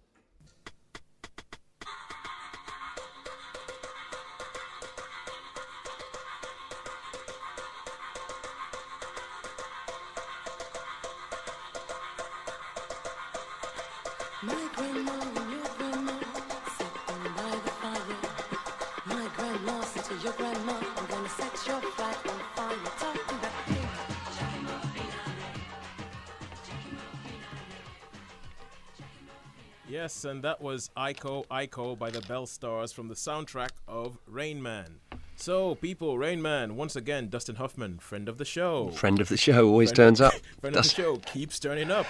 [29.88, 34.62] Yes, and that was Iko Iko by the Belle Stars from the soundtrack of Rain
[34.62, 35.00] Man.
[35.44, 38.92] So, people, Rain Man, once again, Dustin Hoffman, friend of the show.
[38.92, 40.32] Friend of the show always Friend- turns up.
[40.62, 42.06] Friend of the show keeps turning up.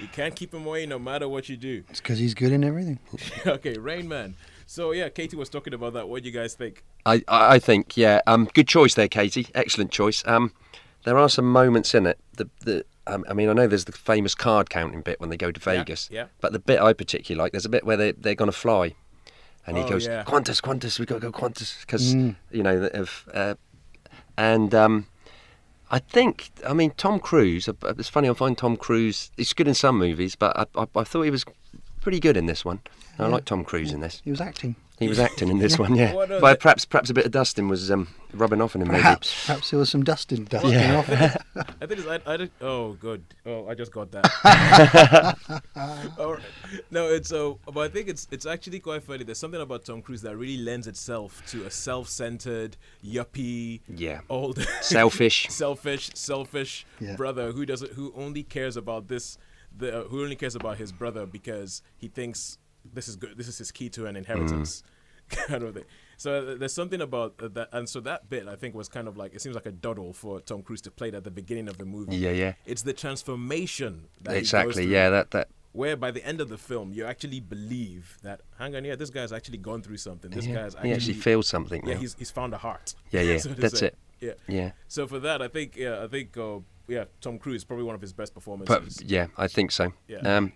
[0.00, 1.82] You can't keep him away no matter what you do.
[1.90, 3.00] It's because he's good in everything.
[3.46, 4.36] okay, Rain Man.
[4.66, 6.08] So, yeah, Katie was talking about that.
[6.08, 6.84] What do you guys think?
[7.04, 8.20] I, I I think, yeah.
[8.28, 9.48] Um, good choice there, Katie.
[9.52, 10.22] Excellent choice.
[10.24, 10.52] Um,
[11.02, 12.20] there are some moments in it.
[12.36, 15.36] The the um, I mean, I know there's the famous card counting bit when they
[15.36, 15.74] go to Vegas.
[15.74, 16.08] Yeah, Vegas.
[16.12, 16.26] yeah.
[16.40, 18.94] But the bit I particularly like, there's a bit where they they're going to fly,
[19.66, 20.24] and he Oh, goes yeah.
[20.24, 23.54] Qantas, Qantas, we got to go Qantas because you know of, uh,
[24.36, 25.06] and um,
[25.90, 27.68] I think I mean Tom Cruise.
[27.68, 29.30] uh, It's funny I find Tom Cruise.
[29.36, 31.44] He's good in some movies, but I, I, I thought he was
[32.00, 32.80] pretty good in this one.
[33.18, 34.20] I like Tom Cruise in this.
[34.24, 34.76] He was acting.
[34.98, 36.14] He was acting in this one, yeah.
[36.14, 38.80] What are But the- perhaps perhaps a bit of dusting was um, rubbing off on
[38.82, 39.02] him, maybe.
[39.02, 40.96] Perhaps, perhaps there was some dusting, dusting Yeah.
[40.96, 41.10] off.
[41.82, 43.22] I think it's, I, I did, oh, good.
[43.44, 45.36] Oh, I just got that.
[46.18, 46.42] All right.
[46.90, 49.24] No, it's so, but I think it's it's actually quite funny.
[49.24, 54.20] There's something about Tom Cruise that really lends itself to a self-centered, yuppie, Yeah.
[54.30, 55.46] old, Selfish.
[55.50, 57.16] selfish, selfish Yeah.
[57.16, 59.36] brother who doesn't, who only cares about this,
[59.76, 62.58] the uh, who only cares about his brother because he thinks
[62.92, 63.36] this is good.
[63.36, 65.36] This is his key to an inheritance, Mm.
[65.48, 65.84] kind of thing.
[66.18, 69.16] So uh, there's something about that, and so that bit I think was kind of
[69.16, 71.78] like it seems like a doddle for Tom Cruise to play at the beginning of
[71.78, 72.16] the movie.
[72.16, 72.52] Yeah, yeah.
[72.64, 74.84] It's the transformation that Exactly.
[74.84, 75.48] through, Yeah, that that.
[75.72, 79.10] Where by the end of the film, you actually believe that, hang on, yeah, this
[79.10, 80.30] guy's actually gone through something.
[80.30, 80.54] This yeah.
[80.54, 81.82] guy's he actually, actually feels something.
[81.86, 82.00] yeah, now.
[82.00, 82.94] he's he's found a heart.
[83.10, 83.88] Yeah, yeah, so that's say.
[83.88, 83.98] it.
[84.20, 84.32] Yeah.
[84.48, 84.70] Yeah.
[84.88, 88.00] So for that, I think, yeah, I think, uh, yeah, Tom Cruise probably one of
[88.00, 89.02] his best But performances.
[89.04, 89.92] yeah, I think so.
[90.08, 90.18] Yeah.
[90.20, 90.52] Um,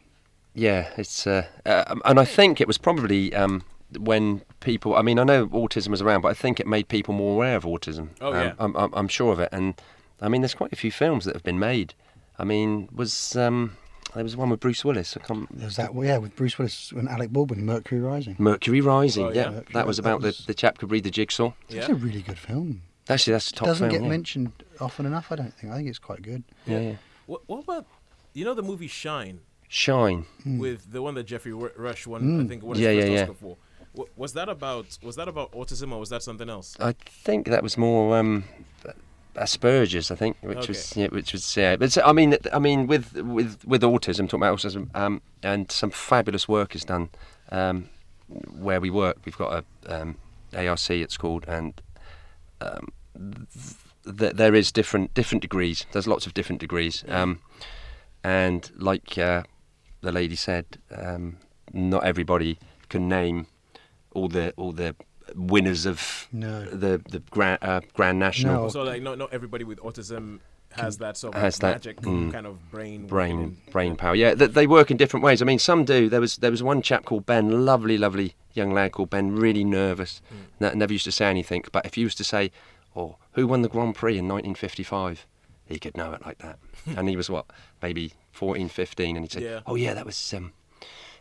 [0.54, 3.62] yeah, it's uh, uh, and I think it was probably um,
[3.98, 4.94] when people.
[4.96, 7.56] I mean, I know autism was around, but I think it made people more aware
[7.56, 8.08] of autism.
[8.20, 8.52] Oh, um, yeah.
[8.58, 9.80] I'm, I'm, I'm sure of it, and
[10.20, 11.94] I mean, there's quite a few films that have been made.
[12.38, 13.76] I mean, was um,
[14.14, 15.16] there was one with Bruce Willis?
[15.16, 18.34] I can't, There was that, yeah, with Bruce Willis and Alec Baldwin, Mercury Rising.
[18.38, 19.26] Mercury Rising.
[19.26, 19.60] Oh, yeah, yeah.
[19.74, 21.52] that was That about was- the, the chap could read the jigsaw.
[21.68, 21.80] yeah.
[21.80, 22.82] It's a really good film.
[23.08, 24.00] Actually, that's the top It Doesn't film.
[24.00, 24.10] get yeah.
[24.10, 25.72] mentioned often enough, I don't think.
[25.72, 26.44] I think it's quite good.
[26.66, 26.94] Yeah, yeah.
[27.26, 27.86] What, what about,
[28.32, 29.40] you know, the movie Shine
[29.72, 30.26] Shine.
[30.44, 32.40] with the one that Geoffrey Rush won?
[32.40, 32.84] I think won his.
[32.84, 33.26] Yeah, first yeah, yeah.
[33.40, 33.56] For.
[33.94, 36.76] Wa- Was that about was that about autism or was that something else?
[36.80, 36.92] I
[37.24, 38.44] think that was more um,
[39.36, 40.10] Asperger's.
[40.10, 40.66] I think, which Okay.
[40.68, 41.76] was yeah, which was yeah.
[41.76, 45.70] But so- I mean, I mean, with with with autism, talking about autism, um, and
[45.70, 47.10] some fabulous work is done
[47.52, 47.88] um,
[48.58, 49.18] where we work.
[49.24, 50.16] We've got a um,
[50.52, 51.80] ARC, it's called, and
[52.60, 55.86] um, th- th- there is different different degrees.
[55.92, 57.38] There's lots of different degrees, um,
[58.24, 59.42] and like uh,
[60.00, 61.36] the lady said, um,
[61.72, 62.58] not everybody
[62.88, 63.46] can name
[64.12, 64.94] all the all the
[65.34, 66.64] winners of No.
[66.64, 68.68] the the grand uh, grand national No.
[68.68, 70.40] So like, not not everybody with autism
[70.72, 72.32] has that sort of Has that, magic mm.
[72.32, 74.14] kind of brain brain working brain power.
[74.14, 75.42] Yeah, th- they work in different ways.
[75.42, 76.08] I mean, some do.
[76.08, 79.64] There was there was one chap called Ben, lovely lovely young lad called Ben, really
[79.64, 80.22] nervous.
[80.60, 82.50] Ne- never used to say anything, but if you used to say,
[82.94, 85.26] "Oh, who won the Grand Prix in 1955?"
[85.70, 86.58] he could know it like that.
[86.96, 87.46] and he was what,
[87.80, 89.60] maybe 14, 15, and he'd say, Yeah.
[89.66, 90.52] "Oh yeah, that was um,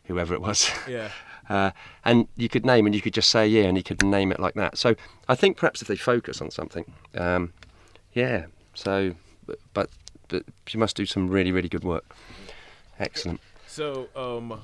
[0.06, 1.10] whoever it was." Yeah.
[1.50, 1.72] Uh,
[2.06, 4.39] and you could name and you could just say yeah and you could name it
[4.39, 4.93] like that so
[5.28, 7.52] i think perhaps if they focus on something um,
[8.13, 8.45] yeah
[8.76, 9.15] so
[9.48, 9.89] but, but
[10.28, 12.06] but you must do some really really good work
[13.00, 14.62] excellent So, um,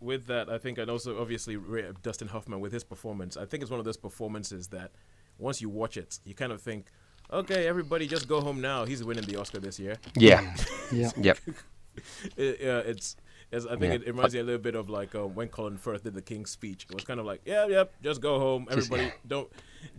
[0.00, 1.56] with that, I think, and also obviously
[2.02, 4.90] Dustin Hoffman with his performance, I think it's one of those performances that
[5.38, 6.86] once you watch it, you kind of think,
[7.40, 8.84] okay, everybody just go home now.
[8.84, 9.96] He's winning the Oscar this year.
[10.16, 10.54] yeah
[10.92, 11.10] Yeah.
[11.16, 11.38] yep
[12.36, 13.16] It, yeah, it's.
[13.52, 13.92] it's I think Yeah.
[13.94, 16.22] it, it reminds me a little bit of like um, when Colin Firth did the
[16.22, 16.86] King's Speech.
[16.90, 18.66] It was kind of like, yeah, yep, just go home.
[18.70, 19.48] Everybody, don't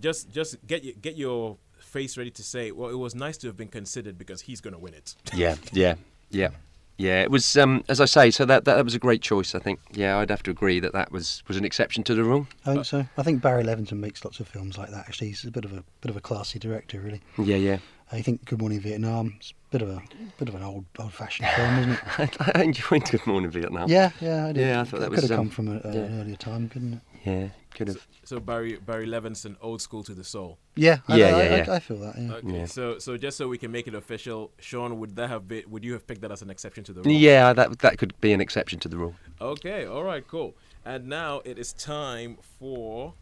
[0.02, 3.48] just just get your, get your face ready to say, well, it was nice to
[3.48, 5.16] have been considered because he's going to win it.
[5.34, 5.96] yeah yeah
[6.32, 6.50] yeah
[6.98, 9.60] yeah it was um, as i say so that, that was a great choice i
[9.60, 12.48] think yeah i'd have to agree that that was was an exception to the rule
[12.66, 13.06] I think so.
[13.18, 15.06] I think Barry Levinson makes lots of films like that.
[15.08, 17.22] Actually, he's a bit of a bit of a classy director, really.
[17.38, 17.78] yeah yeah
[18.12, 20.02] I think Good Morning Vietnam It's a bit of a
[20.38, 22.38] bit of an old old fashioned film, isn't it?
[22.56, 23.90] I enjoyed Good Morning Vietnam.
[23.90, 24.62] Yeah, yeah, I did.
[24.68, 26.02] Yeah, I thought that It was, could have um, come from a, a, yeah.
[26.02, 27.00] an earlier time, couldn't it?
[27.26, 28.08] Yeah, could have.
[28.24, 30.60] So Barry Barry Levinson, old school to the soul.
[30.76, 31.74] Yeah, I, Yeah, I, yeah, I, yeah.
[31.74, 32.16] I feel that.
[32.18, 32.34] Yeah.
[32.36, 32.66] Okay, Yeah.
[32.66, 35.64] so so just so we can make it official, Sean, would that have been?
[35.70, 37.14] Would you have picked that as an exception to the rule?
[37.14, 39.16] Yeah, that that could be an exception to the rule.
[39.42, 40.56] Okay, all right, cool.
[40.86, 43.16] And now it is time for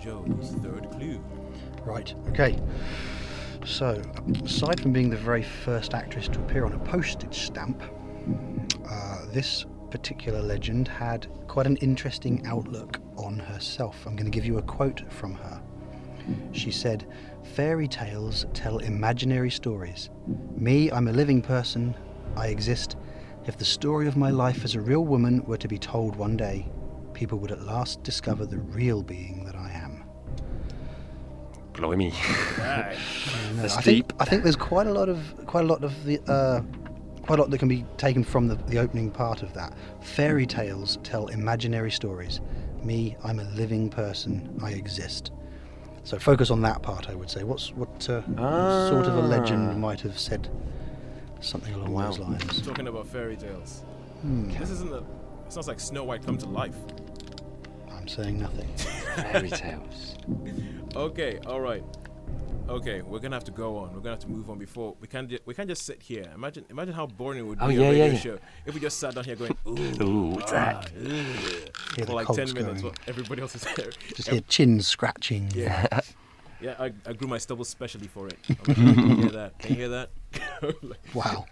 [0.00, 1.22] Joe's third clue.
[1.84, 2.14] Right.
[2.28, 2.58] Okay.
[3.64, 4.00] So,
[4.44, 7.80] aside from being the very first actress to appear on a postage stamp,
[8.88, 14.06] uh, this particular legend had quite an interesting outlook on herself.
[14.06, 15.62] I'm going to give you a quote from her.
[16.52, 17.06] She said,
[17.54, 20.08] Fairy tales tell imaginary stories.
[20.56, 21.94] Me, I'm a living person.
[22.36, 22.96] I exist.
[23.44, 26.38] If the story of my life as a real woman were to be told one
[26.38, 26.70] day,
[27.12, 30.04] people would at last discover the real being that I am.
[31.74, 32.14] Blimey.
[33.56, 34.08] That's I deep.
[34.08, 36.60] think I think there's quite a lot of quite a lot of the uh,
[37.22, 39.72] quite a lot that can be taken from the, the opening part of that.
[40.00, 42.40] Fairy tales tell imaginary stories.
[42.82, 44.58] Me, I'm a living person.
[44.62, 45.30] I exist.
[46.04, 47.08] So focus on that part.
[47.08, 47.44] I would say.
[47.44, 49.26] What's what uh, sort of a Ah.
[49.26, 50.48] legend might have said
[51.40, 52.06] something along Wow.
[52.06, 52.60] those lines?
[52.62, 53.84] Talking about fairy tales.
[54.22, 54.98] Hmm, This isn't a.
[54.98, 56.76] It sounds like Snow White come to life.
[57.90, 58.68] I'm saying nothing.
[58.76, 60.16] Fairy tales.
[60.94, 61.82] Okay, all right.
[62.68, 63.88] Okay, we're gonna have to go on.
[63.92, 65.28] We're gonna have to move on before we can't.
[65.28, 66.24] Ju- we can't just sit here.
[66.34, 68.18] Imagine, imagine how boring it would oh, be Oh, a radio yeah, yeah.
[68.18, 70.92] show if we just sat down here going, "Ooh, Ooh, what's ah, that?
[70.96, 72.82] ugh," Hear for like ten minutes.
[72.82, 73.90] While everybody else is there.
[74.14, 75.50] Just hear chin scratching.
[75.54, 75.86] Yeah,
[76.60, 76.76] yeah.
[76.78, 78.38] I, I grew my stubble specially for it.
[78.48, 79.58] Like, Can you hear that?
[79.58, 80.10] Can you hear that?
[81.14, 81.46] Wow.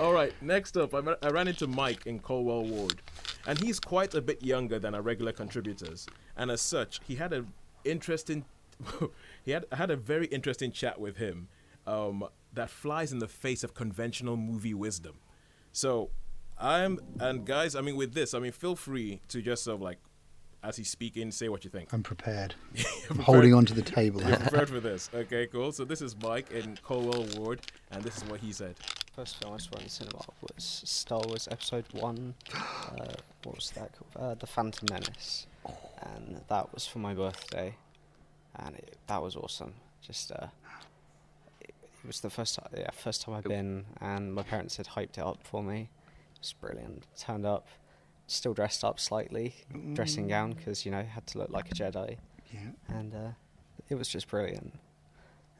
[0.00, 3.00] All right, next up, I, I ran into Mike in Colwell Ward,
[3.46, 7.32] and he's quite a bit younger than our regular contributors, and as such, he had
[7.32, 7.52] an
[7.84, 8.44] interesting,
[9.44, 11.48] he had I had a very interesting chat with him,
[11.86, 15.16] um, that flies in the face of conventional movie wisdom.
[15.72, 16.10] So,
[16.58, 19.82] I'm and guys, I mean, with this, I mean, feel free to just sort of
[19.82, 19.98] like,
[20.62, 21.92] as he's speaking, say what you think.
[21.92, 22.54] I'm prepared.
[22.76, 23.24] I'm prepared?
[23.24, 24.22] holding on to the table.
[24.22, 25.46] You're prepared for this, okay?
[25.46, 25.72] Cool.
[25.72, 28.74] So this is Mike in Colwell Ward, and this is what he said.
[29.14, 32.34] First film I saw in the cinema was Star Wars Episode One.
[32.54, 33.14] Uh,
[33.44, 34.32] what was that called?
[34.32, 35.46] Uh, the Phantom Menace,
[36.02, 37.74] and that was for my birthday,
[38.56, 39.74] and it, that was awesome.
[40.02, 40.46] Just uh,
[41.60, 44.86] it, it was the first time, yeah, first time I've been, and my parents had
[44.86, 45.88] hyped it up for me.
[46.34, 47.04] It was brilliant.
[47.18, 47.66] Turned up,
[48.26, 49.54] still dressed up slightly,
[49.94, 52.16] dressing gown because you know had to look like a Jedi,
[52.52, 52.60] Yeah.
[52.88, 53.28] and uh,
[53.88, 54.72] it was just brilliant.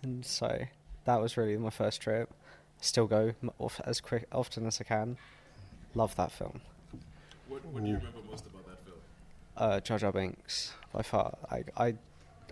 [0.03, 0.59] And so
[1.05, 2.31] that was really my first trip.
[2.81, 5.19] Still go off as quick often as I can.
[5.95, 6.63] Love that film.
[7.49, 8.97] What, what do you remember most about that film?
[9.57, 11.37] Uh, Jar Jar Binks by far.
[11.51, 11.95] I I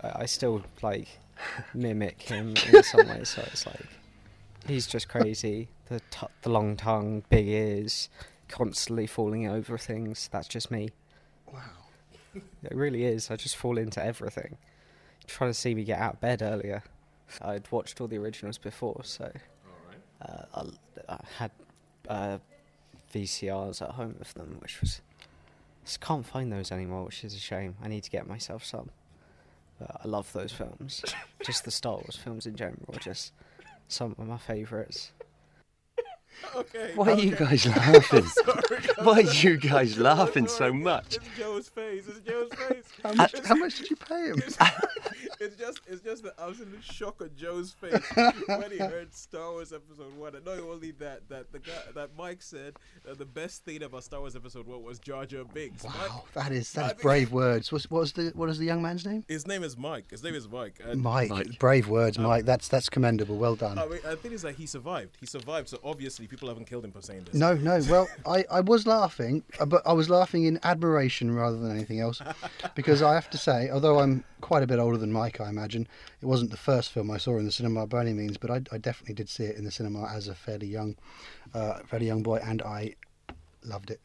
[0.03, 1.09] I I still like
[1.75, 3.31] mimic him in some ways.
[3.31, 3.87] So it's like
[4.67, 5.69] he's just crazy.
[5.89, 8.09] The t- the long tongue, big ears,
[8.49, 10.29] constantly falling over things.
[10.33, 10.91] That's just me.
[11.53, 11.61] Wow.
[12.63, 13.31] It really is.
[13.31, 14.59] I just fall into everything.
[15.27, 16.83] Trying to see me get out of bed earlier.
[17.43, 19.31] I'd watched all the originals before, so
[20.23, 20.65] uh, I,
[21.09, 21.51] I had
[22.09, 22.39] uh,
[23.13, 25.01] VCRs at home of them, which was
[25.85, 27.77] just can't find those anymore, which is a shame.
[27.83, 28.91] I need to get myself some.
[29.81, 31.05] I love those films.
[31.45, 33.33] just the Star Wars films in general, just
[33.89, 35.13] some of my favourites.
[36.57, 36.93] Okay.
[36.95, 38.25] Why are you guys laughing?
[39.03, 41.17] Why are you guys laughing so much?
[41.17, 42.05] It's Joe's face.
[42.09, 42.85] It's Joe's face.
[43.03, 44.43] How much, how much did you pay him?
[45.41, 48.03] it's just it's just the absolute shock on Joe's face
[48.47, 50.35] when he heard Star Wars Episode One.
[50.35, 52.75] And not only that, that the guy that Mike said
[53.05, 55.85] that the best thing about Star Wars Episode One was Jar Jar Binks.
[55.85, 57.71] Mike- Wow, that is I that's think- brave words.
[57.73, 59.25] What's, what was the what is the young man's name?
[59.29, 60.11] his name is Mike.
[60.11, 60.81] His name is Mike.
[60.85, 61.31] And Mike.
[61.31, 61.59] Mike.
[61.59, 62.45] Brave words, um, Mike.
[62.45, 63.37] That's that's commendable.
[63.37, 63.79] Well done.
[63.79, 65.17] I mean, I think it's like he survived.
[65.21, 65.69] He survived.
[65.69, 67.35] So obviously, people haven't killed him for saying this.
[67.35, 67.81] No, no.
[67.89, 72.01] Well, I, I was laughing, uh, but I was laughing in admiration rather than anything
[72.01, 72.21] else,
[72.75, 75.89] because I have to say, although I'm quite a bit older than Mike, I imagine
[76.21, 78.61] it wasn't the first film I saw in the cinema by any means, but I,
[78.71, 80.97] I definitely did see it in the cinema as a fairly young,
[81.55, 82.95] uh, fairly young boy, and I
[83.65, 84.01] loved it.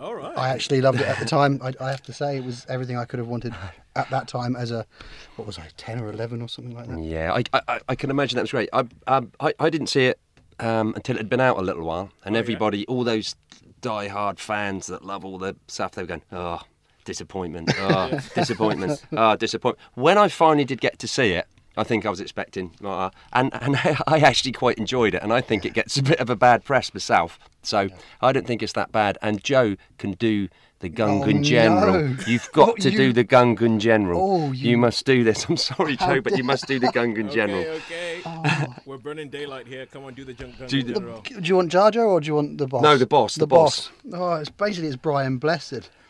[0.00, 0.36] All right.
[0.38, 1.60] I actually loved it at the time.
[1.62, 3.52] I, I have to say, it was everything I could have wanted
[3.96, 4.86] at that time as a,
[5.34, 7.00] what was I, ten or eleven or something like that.
[7.00, 8.68] Yeah, I, I, I can imagine that was great.
[8.72, 10.20] I, um, I, I didn't see it
[10.60, 12.40] um, until it had been out a little while, and Oh, yeah?
[12.40, 13.34] everybody, all those
[13.80, 16.60] die-hard fans that love all the stuff, they were going, oh,
[17.04, 19.78] disappointment, oh, disappointment, oh, disappointment.
[19.94, 21.46] When I finally did get to see it,
[21.76, 23.76] I think I was expecting, uh, and and
[24.08, 26.64] I actually quite enjoyed it, and I think it gets a bit of a bad
[26.64, 27.38] press myself.
[27.62, 27.88] So
[28.20, 29.16] I don't think it's that bad.
[29.22, 30.48] And Joe can do
[30.80, 32.02] the Gungan Oh, General.
[32.08, 32.16] no.
[32.26, 34.20] You've got Oh, to you- do the Gungan General.
[34.20, 34.70] Oh, you...
[34.70, 35.44] you- must do this.
[35.48, 37.60] I'm sorry, Joe, but you must do the Gungan General.
[37.60, 38.66] Okay, okay.
[38.86, 39.86] We're burning daylight here.
[39.86, 41.20] Come on, do the Gungan Do the- general.
[41.22, 42.82] Do you want Jar Jar or do you want the boss?
[42.82, 43.90] No, the boss, the boss.
[44.12, 45.90] Oh, it's basically it's Brian Blessed.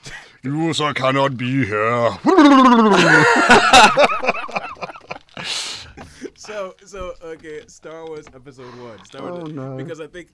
[0.45, 2.11] Yes, I cannot be here.
[6.37, 9.05] So, so okay, Star Wars Episode One.
[9.05, 9.77] Star Wars, Oh, no.
[9.77, 10.29] Because I think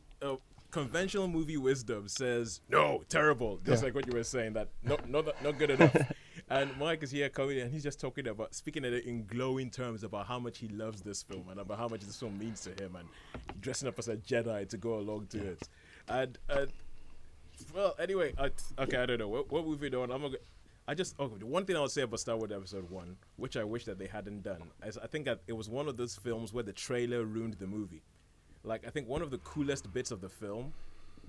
[0.75, 3.59] conventional movie wisdom says no, terrible.
[3.65, 3.87] Just Yeah.
[3.87, 5.97] like what you were saying, that not not not good enough.
[6.51, 10.03] and Mike is here coming and he's just talking about speaking it in glowing terms
[10.05, 12.71] about how much he loves this film and about how much this film means to
[12.83, 13.09] him and
[13.61, 15.69] dressing up as a Jedi to go along to it.
[16.09, 16.67] And uh,
[17.75, 18.51] well, anyway, I,
[18.83, 20.11] okay, I don't know what, what movie on.
[20.11, 20.37] I'm gonna.
[20.87, 21.37] I just okay.
[21.39, 23.99] The one thing I would say about Star Wars Episode One, which I wish that
[23.99, 26.73] they hadn't done, is I think that it was one of those films where the
[26.75, 28.03] trailer ruined the movie.
[28.65, 30.73] Like I think one of the coolest bits of the film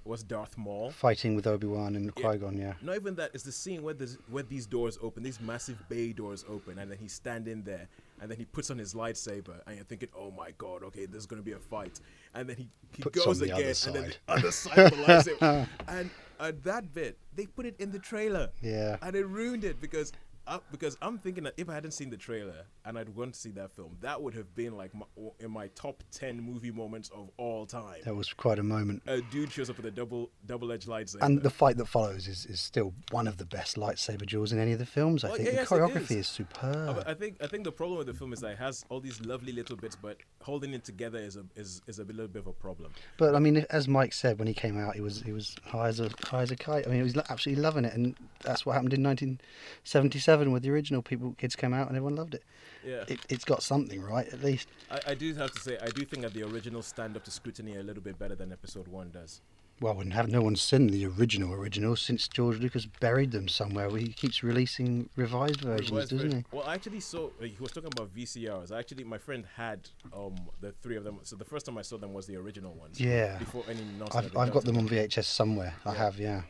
[0.06, 0.92] was Darth Maul.
[0.92, 2.14] Fighting with Obi Wan and.
[2.14, 2.74] Qui Gon, yeah.
[2.82, 3.32] Not even that.
[3.34, 6.92] It's the scene where there's, where these doors open, these massive bay doors open, and
[6.92, 7.88] then he's standing there,
[8.22, 11.26] and then he puts on his lightsaber, and you're thinking, "Oh my god, okay, there's
[11.26, 12.00] gonna be a fight,"
[12.36, 14.78] and then he, he Puts goes on the other again, and then the other side
[14.78, 16.10] of the lightsaber, and
[16.40, 18.98] uh, that bit they put it in the trailer, Yeah.
[19.02, 20.14] and it ruined it because.
[20.48, 23.40] Uh, because I'm thinking that if I hadn't seen the trailer and I'd gone to
[23.40, 25.06] see that film, that would have been like my,
[25.40, 28.02] in my top ten movie moments of all time.
[28.06, 29.02] That was quite a moment.
[29.08, 31.24] A dude shows up with a double double-edged lightsaber.
[31.24, 34.60] And the fight that follows is, is still one of the best lightsaber duels in
[34.60, 35.24] any of the films.
[35.24, 36.12] I Well, think yes, the it choreography is.
[36.12, 37.04] is, superb.
[37.08, 39.00] I- I think I think the problem with the film is that it has all
[39.00, 42.42] these lovely little bits, but holding it together is a is, is a little bit
[42.42, 42.92] of a problem.
[43.18, 45.88] But I mean, as Mike said when he came out, he was he was high
[45.88, 46.86] as a high as a kite.
[46.86, 50.70] I mean, he was absolutely loving it, and that's what happened in 1977 with the
[50.70, 51.02] original.
[51.02, 52.44] People, kids came out and everyone loved it.
[52.86, 54.68] Yeah, it it's got something right at least.
[54.92, 57.32] I, I do have to say I do think that the original stand up to
[57.32, 59.42] scrutiny a little bit better than Episode One does.
[59.82, 63.90] Well, and have no one's seen the original original since George Lucas buried them somewhere.
[63.90, 66.46] He keeps releasing revised versions, Revised doesn't version.
[66.50, 66.56] he?
[66.58, 68.72] Well, I actually saw uh, he was talking about VCRs.
[68.72, 71.20] I actually, my friend had um the three of them.
[71.24, 73.02] So the first time I saw them was the original ones.
[73.02, 73.38] Yeah.
[73.38, 74.28] Before any nonsense.
[74.28, 75.74] I've I've got them on VHS somewhere.
[75.86, 75.98] I Yeah.
[75.98, 76.42] have, yeah.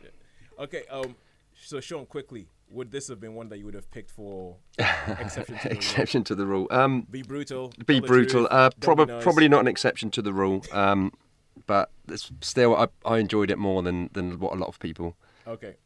[0.58, 0.82] Okay.
[0.88, 1.16] Um.
[1.64, 6.24] So Sean, quickly, would this have been one that you would have picked for exception
[6.24, 6.66] to the rule?
[6.68, 6.84] to the rule.
[6.84, 7.72] Um, Be brutal.
[7.86, 8.40] be brutal.
[8.46, 9.22] truth, Uh, don't be prob- nice.
[9.22, 10.62] Probably not an exception to the rule.
[10.72, 11.12] Um,
[11.66, 15.16] but it's still, I, I enjoyed it more than, than what a lot of people.
[15.46, 15.76] Okay.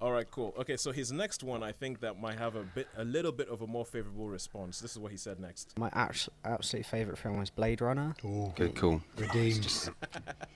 [0.00, 0.52] All right, cool.
[0.58, 3.48] Okay, so his next one, I think that might have a bit, a little bit
[3.48, 4.78] of a more favorable response.
[4.80, 5.72] This is what he said next.
[5.78, 8.14] My abs- absolute favourite film was Blade Runner.
[8.24, 9.88] Oh, Good cool, redeemed.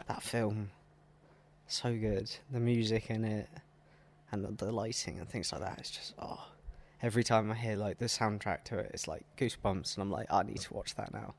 [0.08, 0.70] That film,
[1.66, 2.30] so good.
[2.50, 3.48] The music in it,
[4.32, 5.78] and the, lighting and things like that.
[5.78, 6.46] It's just oh,
[7.02, 10.26] every time I hear like the soundtrack to it, it's like goosebumps, and I'm like,
[10.30, 11.34] I need to watch that now.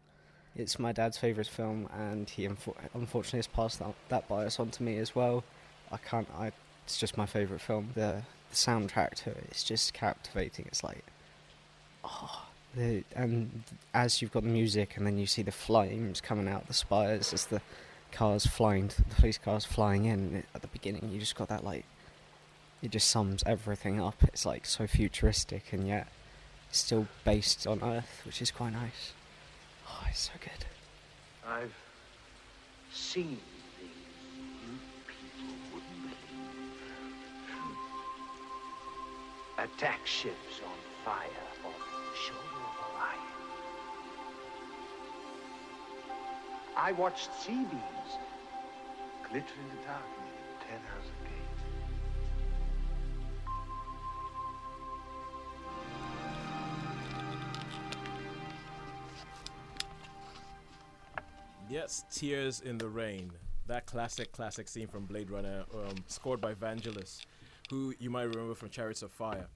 [0.55, 4.69] It's my dad's favourite film, and he unfor- unfortunately has passed that, that bias on
[4.71, 5.43] to me as well.
[5.91, 6.27] I can't.
[6.37, 6.51] I.
[6.83, 7.89] It's just my favourite film.
[7.93, 10.65] The, the soundtrack to it, it's just captivating.
[10.65, 11.05] It's like,
[12.03, 13.63] oh, the, and
[13.93, 16.73] as you've got the music, and then you see the flames coming out of the
[16.73, 17.61] spires as the
[18.11, 21.09] cars flying, the police cars flying in at the beginning.
[21.11, 21.85] You just got that like,
[22.81, 24.23] it just sums everything up.
[24.23, 26.07] It's like so futuristic and yet
[26.71, 29.13] still based on Earth, which is quite nice.
[29.87, 30.65] Oh, it's so good.
[31.47, 31.73] I've
[32.91, 33.37] seen
[33.77, 33.91] things
[34.63, 36.17] you people wouldn't believe.
[39.59, 41.27] Attack ships on fire
[41.65, 43.31] off the shoulder of Orion.
[46.77, 48.17] I watched C-beams
[49.29, 51.30] glitter in the dark near Tannhäuser
[61.71, 63.31] Yes, Tears in the Rain.
[63.67, 67.21] That classic, classic scene from Blade Runner, um, scored by Vangelis,
[67.69, 69.47] who you might remember from Chariots of Fire.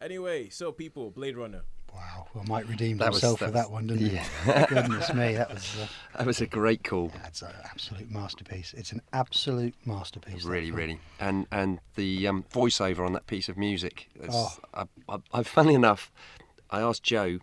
[0.00, 1.62] Anyway, so people, Blade Runner.
[1.92, 2.26] Wow.
[2.34, 4.66] Well, Mike redeemed That was- himself that for that one, didn't yeah.
[4.68, 4.74] he?
[4.74, 5.76] Goodness me, that was.
[5.80, 5.86] Uh,
[6.18, 7.10] That was a great call.
[7.22, 8.72] that's an absolute masterpiece.
[8.76, 10.44] It's an absolute masterpiece.
[10.44, 14.08] Really, really, and and the um, voiceover on that piece of music.
[14.20, 14.48] is- Oh.
[14.74, 16.12] I, I, I, funnily enough,
[16.70, 17.38] I asked Joe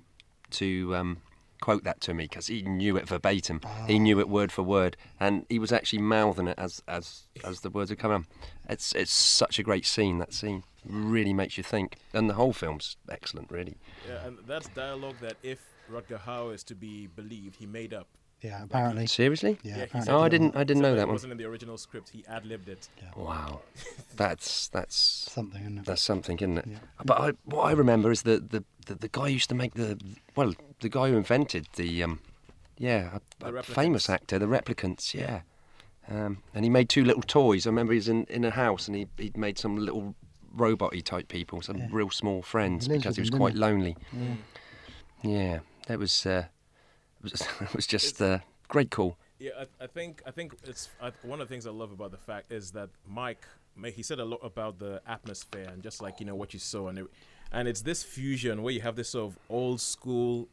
[0.51, 1.21] to um,
[1.61, 3.61] quote that to me because he knew it verbatim.
[3.87, 3.99] He ah.
[3.99, 7.69] knew it word for word, and he was actually mouthing it as as as the
[7.69, 8.27] words were coming.
[8.67, 10.17] It's it's such a great scene.
[10.17, 13.49] That scene really makes you think, and the whole film's excellent.
[13.49, 15.59] Really, Yeah, and that's dialogue that, if
[15.89, 18.07] Rutger Hauer is to be believed, he made up.
[18.41, 19.05] Yeah, apparently.
[19.07, 19.59] seriously.
[19.63, 20.13] Yeah, he apparently.
[20.13, 21.13] Oh, I didn't I didn't said know that that it one.
[21.13, 22.09] wasn't in the original script.
[22.09, 22.89] He ad libbed it.
[23.15, 23.61] Wow,
[24.15, 25.85] that's that's Something, isn't it?
[25.85, 26.65] That's something, isn't it?
[26.67, 26.77] Yeah.
[27.05, 29.99] But I, what I remember is that the, the the guy used to make the
[30.35, 32.19] well, the guy who invented the um,
[32.77, 35.41] yeah, a, a famous actor, the replicants, yeah.
[36.09, 37.67] Um, and he made two little toys.
[37.67, 40.15] I remember he was in, in a house and he he made some little
[40.53, 41.87] robot-y type people, some Yeah.
[41.91, 43.95] real small friends because he was quite lonely.
[44.11, 44.33] Yeah.
[45.23, 46.45] Yeah, that was uh,
[47.23, 49.17] it was it was just uh, great call.
[49.39, 52.11] Yeah, I, I think I think it's I, one of the things I love about
[52.11, 53.43] the fact is that Mike,
[53.95, 56.87] he said a lot about the atmosphere and just like you know what you saw
[56.89, 57.07] and it,
[57.51, 60.47] and it's this fusion where you have this sort of old school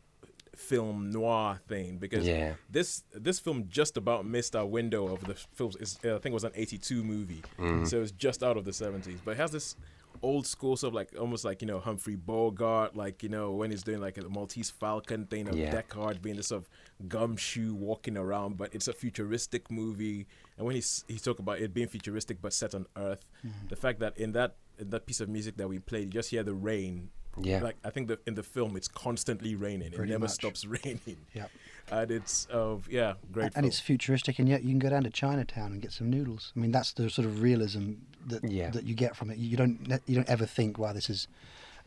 [0.57, 2.55] film noir thing because Yeah.
[2.71, 5.77] this this film just about missed our window of the films.
[5.79, 7.87] It's, uh, I think it was an '82 movie, Mm.
[7.87, 9.19] so it's just out of the '70s.
[9.25, 9.77] But it has this
[10.23, 13.83] old school stuff, like almost like you know Humphrey Bogart, like you know when he's
[13.83, 15.73] doing like a Maltese Falcon thing of Yeah.
[15.75, 20.27] Deckard being this sort of gumshoe walking around, but it's a futuristic movie.
[20.57, 23.69] And when he's he talked about it being futuristic but set on Earth, Mm-hmm.
[23.69, 26.31] the fact that in that in that piece of music that we played, you just
[26.31, 27.11] hear the rain.
[27.41, 27.61] Yeah.
[27.63, 29.93] Like I think that in the film it's constantly raining.
[29.93, 30.31] Pretty it never much.
[30.33, 31.19] stops raining.
[31.35, 31.51] Yep.
[31.91, 33.53] And it's of yeah, great.
[33.57, 36.53] and it's futuristic, and yet you can go down to Chinatown and get some noodles.
[36.57, 37.93] I mean, that's the sort of realism
[38.27, 38.71] that Yeah.
[38.71, 39.39] that you get from it.
[39.39, 41.29] You don't you don't ever think, "Wow, this is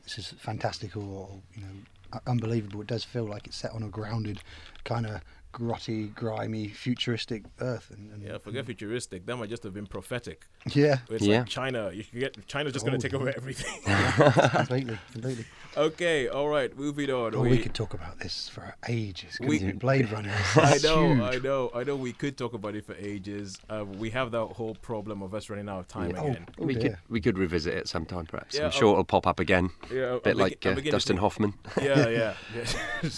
[0.03, 2.81] this is fantastical," or you know, unbelievable.
[2.81, 4.41] It does feel like it's set on a grounded,
[4.83, 5.21] kind of
[5.51, 7.91] grotty, grimy, futuristic Earth.
[7.95, 9.25] And, and Yeah, forget futuristic.
[9.25, 10.47] That might just have been prophetic.
[10.73, 10.99] Yeah.
[11.09, 11.39] It's Yeah.
[11.39, 11.91] like China.
[11.93, 13.81] You can get China's just Oh, going to take over everything.
[14.51, 15.45] completely, completely.
[15.77, 17.35] okay, all right, moving on.
[17.35, 19.37] Oh, we, could talk about this for ages.
[19.39, 20.29] We- we, Blade Runner.
[20.29, 21.19] is I know, huge.
[21.21, 21.95] I know, I know.
[21.95, 23.57] We could talk about it for ages.
[23.69, 26.21] Uh, we have that whole problem of us running out of time Yeah.
[26.23, 26.45] again.
[26.59, 26.81] Oh, we dear.
[26.81, 28.55] could we could revisit it sometime perhaps.
[28.57, 28.91] Yeah, I'm sure oh.
[28.93, 29.69] it'll pop up again.
[29.91, 31.53] Yeah, a bit I'm like begin- uh, Dustin think- Hoffman.
[31.81, 32.33] yeah, yeah.
[32.55, 33.09] yeah.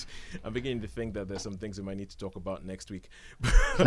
[0.43, 2.89] I'm beginning to think that there's some things we might need to talk about next
[2.89, 3.09] week.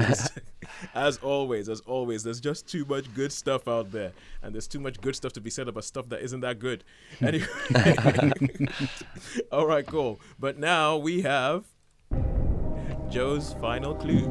[0.94, 4.12] as always, as always, there's just too much good stuff out there,
[4.42, 6.84] and there's too much good stuff to be said about stuff that isn't that good.
[7.20, 7.46] Anyway,
[9.52, 10.20] all right, cool.
[10.38, 11.64] But now we have
[13.08, 14.26] Joe's final clue.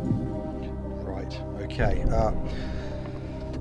[1.02, 1.40] Right.
[1.62, 2.04] Okay.
[2.12, 2.32] Uh,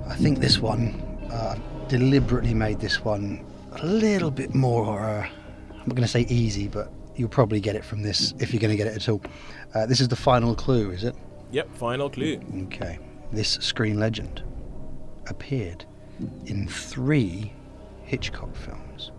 [0.06, 1.00] I think this one
[1.32, 5.00] uh, deliberately made this one a little bit more.
[5.00, 5.26] Uh,
[5.70, 8.60] I'm not going to say easy, but you'll probably get it from this if you're
[8.60, 9.22] going to get it at all.
[9.74, 11.16] Uh, this is the final clue, is it?
[11.50, 12.40] Yep, final clue.
[12.64, 12.98] Okay.
[13.32, 14.42] This screen legend
[15.26, 15.84] appeared
[16.46, 17.52] in three
[18.04, 19.10] Hitchcock films.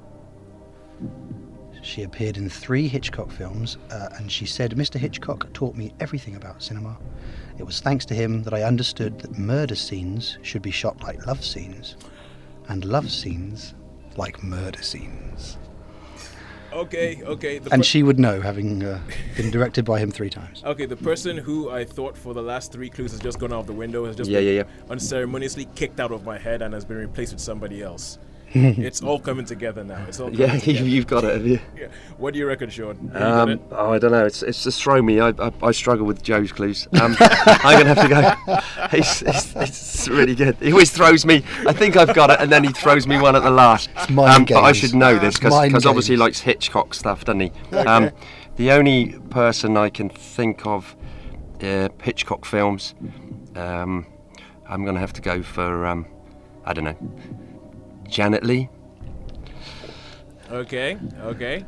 [1.82, 4.96] She appeared in three Hitchcock films, uh, and she said, Mr.
[4.96, 6.98] Hitchcock taught me everything about cinema.
[7.60, 11.28] It was thanks to him that I understood that murder scenes should be shot like
[11.28, 11.98] love scenes,
[12.70, 13.76] and love scenes
[14.18, 15.58] like murder scenes.
[16.76, 17.58] Okay, okay.
[17.60, 19.00] The And per- she would know, having uh,
[19.38, 20.62] been directed by him three times.
[20.66, 23.60] Okay, the person who I thought for the last three clues has just gone out
[23.62, 26.74] of the window, has just Yeah, been yeah, unceremoniously kicked out of my head and
[26.74, 28.20] has been replaced with somebody else.
[28.80, 30.04] it's all coming together now.
[30.08, 30.86] It's all Yeah, you, together.
[30.88, 31.60] you've got it, have you?
[31.78, 31.88] Yeah.
[32.18, 32.98] What do you reckon, Sean?
[33.04, 33.62] You got Um, it?
[33.72, 34.26] oh, I don't know.
[34.26, 35.20] It's it's just thrown me.
[35.20, 36.88] I, I, I struggle with Joe's clues.
[37.02, 38.88] Um, I'm gonna have to go.
[38.98, 40.56] He's, it's, it's really good.
[40.62, 41.44] He always throws me.
[41.68, 43.90] I think I've got it, and then he throws me one at the last.
[43.98, 47.42] It's mind but I should know this Mind because obviously he likes Hitchcock stuff, doesn't
[47.42, 47.52] he?
[47.76, 48.12] Um,
[48.56, 50.96] the only person I can think of
[51.62, 52.96] uh, Hitchcock films.
[53.56, 54.06] Um,
[54.70, 56.06] I'm gonna have to go for um,
[56.66, 56.98] I don't know.
[58.08, 58.70] Janet Leigh.
[60.52, 61.66] Okay, okay.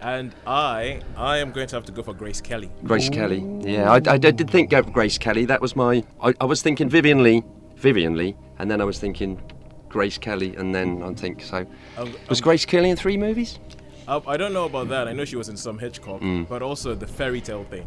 [0.00, 2.70] And I, I am going to have to go for Grace Kelly.
[2.84, 3.44] Grace Kelly.
[3.62, 5.46] Yeah, I, I, I did think of Grace Kelly.
[5.46, 6.04] That was my.
[6.22, 7.42] I, I was thinking Vivien Leigh,
[7.76, 9.40] Vivien Leigh, and then I was thinking
[9.88, 11.66] Grace Kelly, and then I think so.
[11.96, 13.58] Um, Was um, Grace Kelly in three movies?
[14.06, 15.08] I, I don't know about that.
[15.08, 16.48] I know she was in some Hitchcock, Mm.
[16.48, 17.86] but also the fairy tale thing.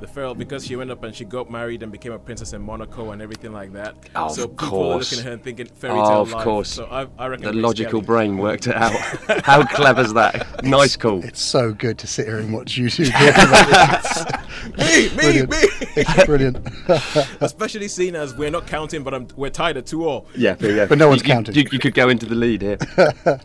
[0.00, 2.62] The fairy because she went up and she got married and became a princess in
[2.62, 3.94] Monaco and everything like that.
[4.16, 5.12] Oh, so of people course.
[5.12, 6.44] are looking at her and thinking fairy Oh, tale of life.
[6.44, 6.70] course.
[6.70, 8.06] So I, I reckon The logical Kelly.
[8.06, 8.92] brain worked it out.
[9.44, 10.64] How clever's that?
[10.64, 11.22] Nice call.
[11.22, 14.76] It's so good to sit here and watch you two talk about this.
[14.78, 15.50] me, me, Brilliant.
[15.50, 15.56] me.
[15.96, 16.68] It's brilliant.
[17.42, 20.26] Especially seeing as we're not counting, but I'm, we're tied at two all.
[20.34, 20.86] Yeah, there you go.
[20.86, 21.54] But no one's You- you- counting.
[21.56, 22.78] You, you could go into the lead here.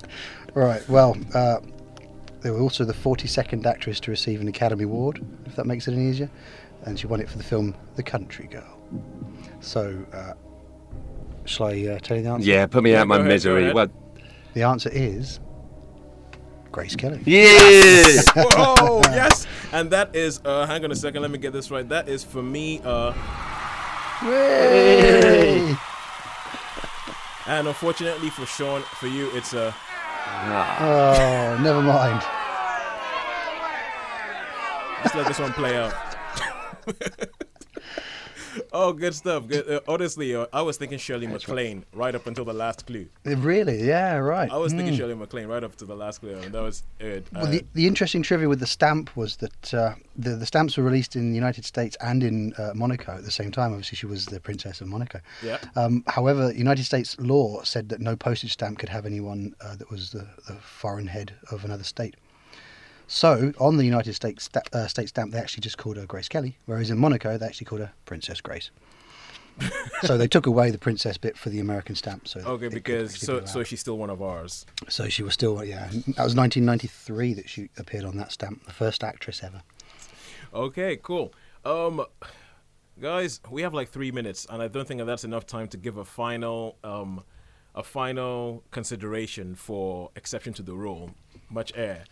[0.53, 0.88] right.
[0.88, 1.58] Well, uh,
[2.45, 5.93] they were also the 42nd actress to receive an Academy Award, if that makes it
[5.95, 6.29] any easier,
[6.83, 8.77] and she won it for the film The Country Girl.
[9.61, 10.33] So, uh,
[11.45, 12.47] shall I uh, tell you the answer?
[12.47, 13.73] Yeah, put me Yeah, out my ahead, misery.
[13.73, 13.87] Well,
[14.53, 15.39] The answer is
[16.71, 17.19] Grace Kelly.
[17.25, 18.21] yeah.
[18.35, 19.47] Whoa, yes.
[19.73, 21.89] And that is, uh, hang on a second, let me get this right.
[21.89, 23.11] That is for me, uh,
[24.19, 25.75] Hey!
[27.47, 29.73] and unfortunately for Sean, for you, it's uh,
[30.27, 32.21] Oh, never mind.
[35.06, 35.93] Just let this one play out.
[38.72, 39.47] Oh, good stuff.
[39.47, 39.70] Good.
[39.70, 43.08] Uh, honestly, uh, I was thinking Shirley MacLaine right up until the last clue.
[43.26, 43.86] Uh, Really?
[43.86, 44.49] Yeah, right.
[44.49, 44.97] I was thinking Hmm.
[44.97, 47.28] Shirley MacLaine right up to the last clue, and that was it.
[47.34, 50.78] Well, Uh, the, the interesting trivia with the stamp was that uh, the, the stamps
[50.78, 53.72] were released in the United States and in uh, Monaco at the same time.
[53.72, 55.20] Obviously, she was the Princess of Monaco.
[55.43, 55.58] Yeah.
[55.76, 59.91] Um, however, United States law said that no postage stamp could have anyone uh, that
[59.91, 62.16] was the, the foreign head of another state.
[63.08, 66.28] So, on the United States sta- uh, state stamp, they actually just called her Grace
[66.28, 68.72] Kelly, whereas in Monaco, they actually called her Princess Grace.
[70.01, 72.28] so they took away the princess bit for the American stamp.
[72.28, 74.66] So okay, because so so she's still one of ours.
[74.89, 75.88] So she was still, yeah.
[75.88, 79.62] That was 1993 that she appeared on that stamp, the first actress ever.
[80.53, 81.34] Okay, cool.
[81.64, 82.06] Um,
[82.99, 85.97] guys, we have like three minutes, and I don't think that's enough time to give
[85.97, 87.24] a final um,
[87.74, 91.12] a final consideration for exception to the rule.
[91.49, 92.06] Much air.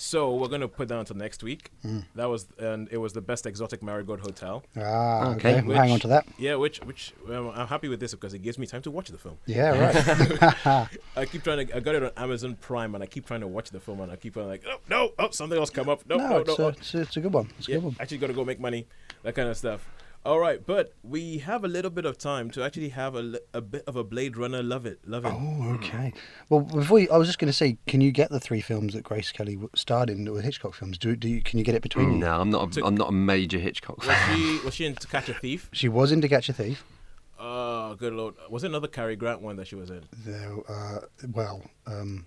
[0.00, 1.72] So we're gonna put that until next week.
[1.84, 2.04] Mm.
[2.14, 4.62] That was and it was the best exotic marigold hotel.
[4.76, 5.60] Ah, okay.
[5.60, 6.24] We'll hang on to that.
[6.38, 9.08] Yeah, which which um, I'm happy with this because it gives me time to watch
[9.08, 9.38] the film.
[9.46, 10.88] Yeah, right.
[11.16, 11.76] I keep trying to.
[11.76, 14.12] I got it on Amazon Prime, and I keep trying to watch the film, and
[14.12, 16.08] I keep on like, oh no, oh something else come up.
[16.08, 16.36] No, no, no.
[16.38, 16.64] it's, oh.
[16.64, 17.50] a, it's, a, it's a good one.
[17.58, 17.96] It's a Yeah, good one.
[17.98, 18.86] actually got to go make money,
[19.24, 19.84] that kind of stuff.
[20.28, 23.62] All right, but we have a little bit of time to actually have a, a
[23.62, 25.32] bit of a Blade Runner love it, love it.
[25.34, 26.12] Oh, okay.
[26.50, 28.92] Well, before you, I was just going to say, can you get the three films
[28.92, 30.98] that Grace Kelly starred in that were Hitchcock films?
[30.98, 32.18] Do, do you, can you get it between you?
[32.18, 32.76] No, I'm not.
[32.76, 34.36] A, I'm not a major Hitchcock Was fan.
[34.36, 35.70] she was she in To Catch a Thief?
[35.72, 36.84] She was in To Catch a Thief.
[37.40, 38.34] Oh, good lord!
[38.50, 40.02] Was it another Cary Grant one that she was in?
[40.26, 40.98] There, uh,
[41.32, 42.26] well, um,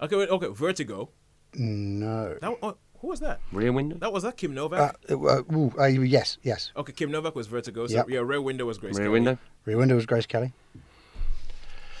[0.00, 1.10] Okay, wait, okay, Vertigo.
[1.52, 2.38] no.
[2.40, 3.40] That oh, who was that?
[3.52, 3.96] Rear Window.
[3.98, 4.96] That was that Kim Uh, Novak.
[5.10, 5.14] uh,
[5.52, 6.72] ooh, uh, yes, yes.
[6.76, 7.86] okay, Kim Novak was Vertigo.
[7.86, 8.08] So Yep.
[8.08, 8.94] yeah, Rear Window was Grace.
[8.96, 9.12] Rear Kelly.
[9.12, 9.38] Window.
[9.66, 10.52] Rear Window was Grace Kelly.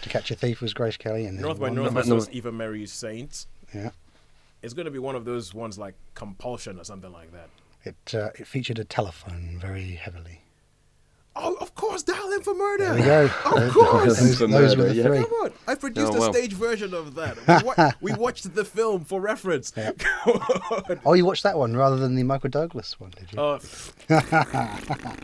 [0.02, 1.26] To Catch a Thief was Grace Kelly.
[1.26, 3.46] And there's North by Northwest North- was Eva Marie Saint.
[3.74, 3.90] Yeah.
[4.62, 7.48] It's going to be one of those ones like Compulsion or something like that.
[7.84, 10.40] It, uh, it featured a telephone very heavily.
[11.36, 12.84] Oh, of course, Dial M for Murder.
[12.94, 13.24] There we go.
[13.66, 14.18] Of course.
[14.20, 15.02] Those, For those were murder, the yeah.
[15.04, 15.18] three.
[15.18, 17.36] Come on, I produced Oh, a stage version of that.
[17.46, 19.72] We, wa- we watched the film for reference.
[19.76, 19.98] Yep.
[20.24, 21.00] Come on.
[21.04, 23.40] Oh, you watched that one rather than the Michael Douglas one, did you?
[23.40, 23.58] Uh,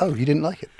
[0.00, 0.70] oh, you didn't like it?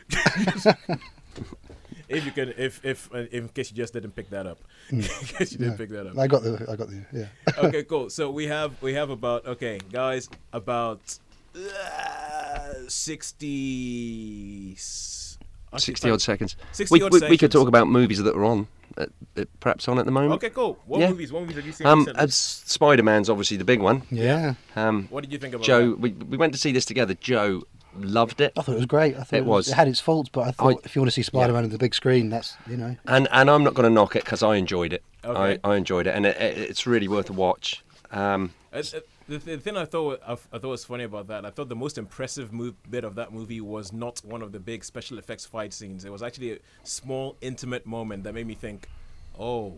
[2.08, 4.58] if you can, if if uh, in case you just didn't pick that up,
[4.90, 5.76] in case you didn't No.
[5.78, 6.18] pick that up.
[6.18, 6.64] I got the.
[6.70, 7.04] I got the.
[7.12, 7.26] Yeah.
[7.58, 8.10] okay, cool.
[8.10, 11.18] So we have we have about okay, guys, about
[11.56, 14.76] uh, sixty.
[15.76, 16.56] 60 odd seconds.
[16.72, 19.88] 60 we, odd we, we could talk about movies that are on, uh, uh, perhaps
[19.88, 20.34] on at the moment.
[20.34, 20.78] Okay, cool.
[20.86, 21.08] What Yeah.
[21.10, 21.32] movies?
[21.32, 22.28] What movies have you seen Um, recently?
[22.30, 24.02] Spider Man's obviously the big one.
[24.10, 24.54] Yeah.
[24.76, 25.98] Um, What did you think about Joe, that?
[25.98, 27.14] we, we went to see this together.
[27.14, 27.64] Joe
[27.98, 28.52] loved it.
[28.56, 29.16] I thought it was great.
[29.16, 29.66] I thought It was.
[29.68, 31.70] It had its faults, but I thought I- if you want to see Spider-Man on
[31.70, 32.94] the big screen, that's you know.
[33.06, 35.02] And and I'm not going to knock it because I enjoyed it.
[35.24, 35.58] Okay.
[35.64, 37.82] I, I enjoyed it, and it, it, it's really worth a watch.
[38.12, 38.82] Um, Uh,
[39.28, 41.76] the, the thing I thought I, I thought was funny about that, I thought the
[41.76, 45.44] most impressive move, bit of that movie was not one of the big special effects
[45.44, 46.04] fight scenes.
[46.04, 48.88] It was actually a small, intimate moment that made me think,
[49.38, 49.74] "Oh,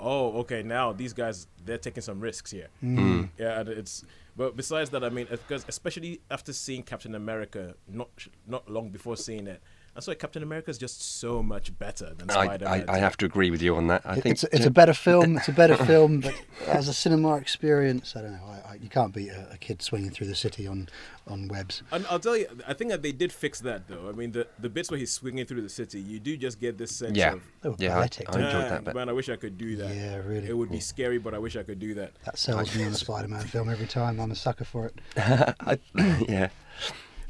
[0.00, 3.30] oh, okay, now these guys they're taking some risks here." Mm.
[3.38, 4.04] Yeah, it's.
[4.36, 8.08] But besides that, I mean, because especially after seeing Captain America, not
[8.46, 9.60] not long before seeing it,
[10.06, 12.88] I why Captain America is just so much better than I, Spider I, Man.
[12.90, 14.02] I have to agree with you on that.
[14.04, 15.36] I It- think it's it's a better film.
[15.38, 16.34] It's a better film, but
[16.68, 18.44] as a cinema experience, I don't know.
[18.46, 20.88] I, I, you can't beat a, a kid swinging through the city on
[21.26, 21.82] on webs.
[21.90, 24.08] And I'll tell you, I think that they did fix that though.
[24.08, 26.78] I mean, the the bits where he's swinging through the city, you do just get
[26.78, 27.34] this sense Yeah.
[27.64, 28.28] of, They Yeah, I- poetic.
[28.28, 29.94] I enjoyed that "Man, bit." Man, I wish I could do that.
[29.94, 30.48] Yeah, really.
[30.48, 32.12] It would be scary, but I wish I could do that.
[32.24, 34.20] That sells me on a Spider-Man film every time.
[34.20, 34.94] I'm a sucker for it.
[35.16, 35.78] I,
[36.28, 36.48] yeah.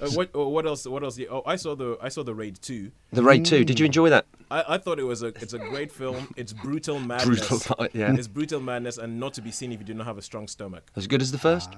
[0.00, 0.86] Uh, what uh, what else?
[0.86, 1.18] What else?
[1.30, 2.92] Oh, I saw the I saw the Raid two.
[3.12, 4.26] The Raid 2, did you enjoy that?
[4.50, 6.32] I, I thought it was a it's a great film.
[6.36, 7.48] It's brutal madness.
[7.48, 8.14] Brutal, yeah.
[8.14, 10.46] It's brutal madness, and not to be seen if you do not have a strong
[10.46, 10.90] stomach.
[10.94, 11.70] As good as the first?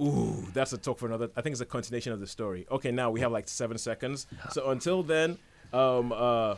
[0.00, 1.30] Ooh, that's a talk for another.
[1.36, 2.66] I think it's a continuation of the story.
[2.70, 4.26] Okay, now we have like seven seconds.
[4.50, 5.38] So until then,
[5.72, 6.56] um, uh,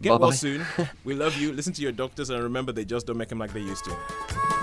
[0.00, 0.34] get well Bye-bye.
[0.34, 0.66] soon.
[1.04, 1.52] We love you.
[1.52, 4.59] Listen to your doctors, and remember, they just don't make them like they used to.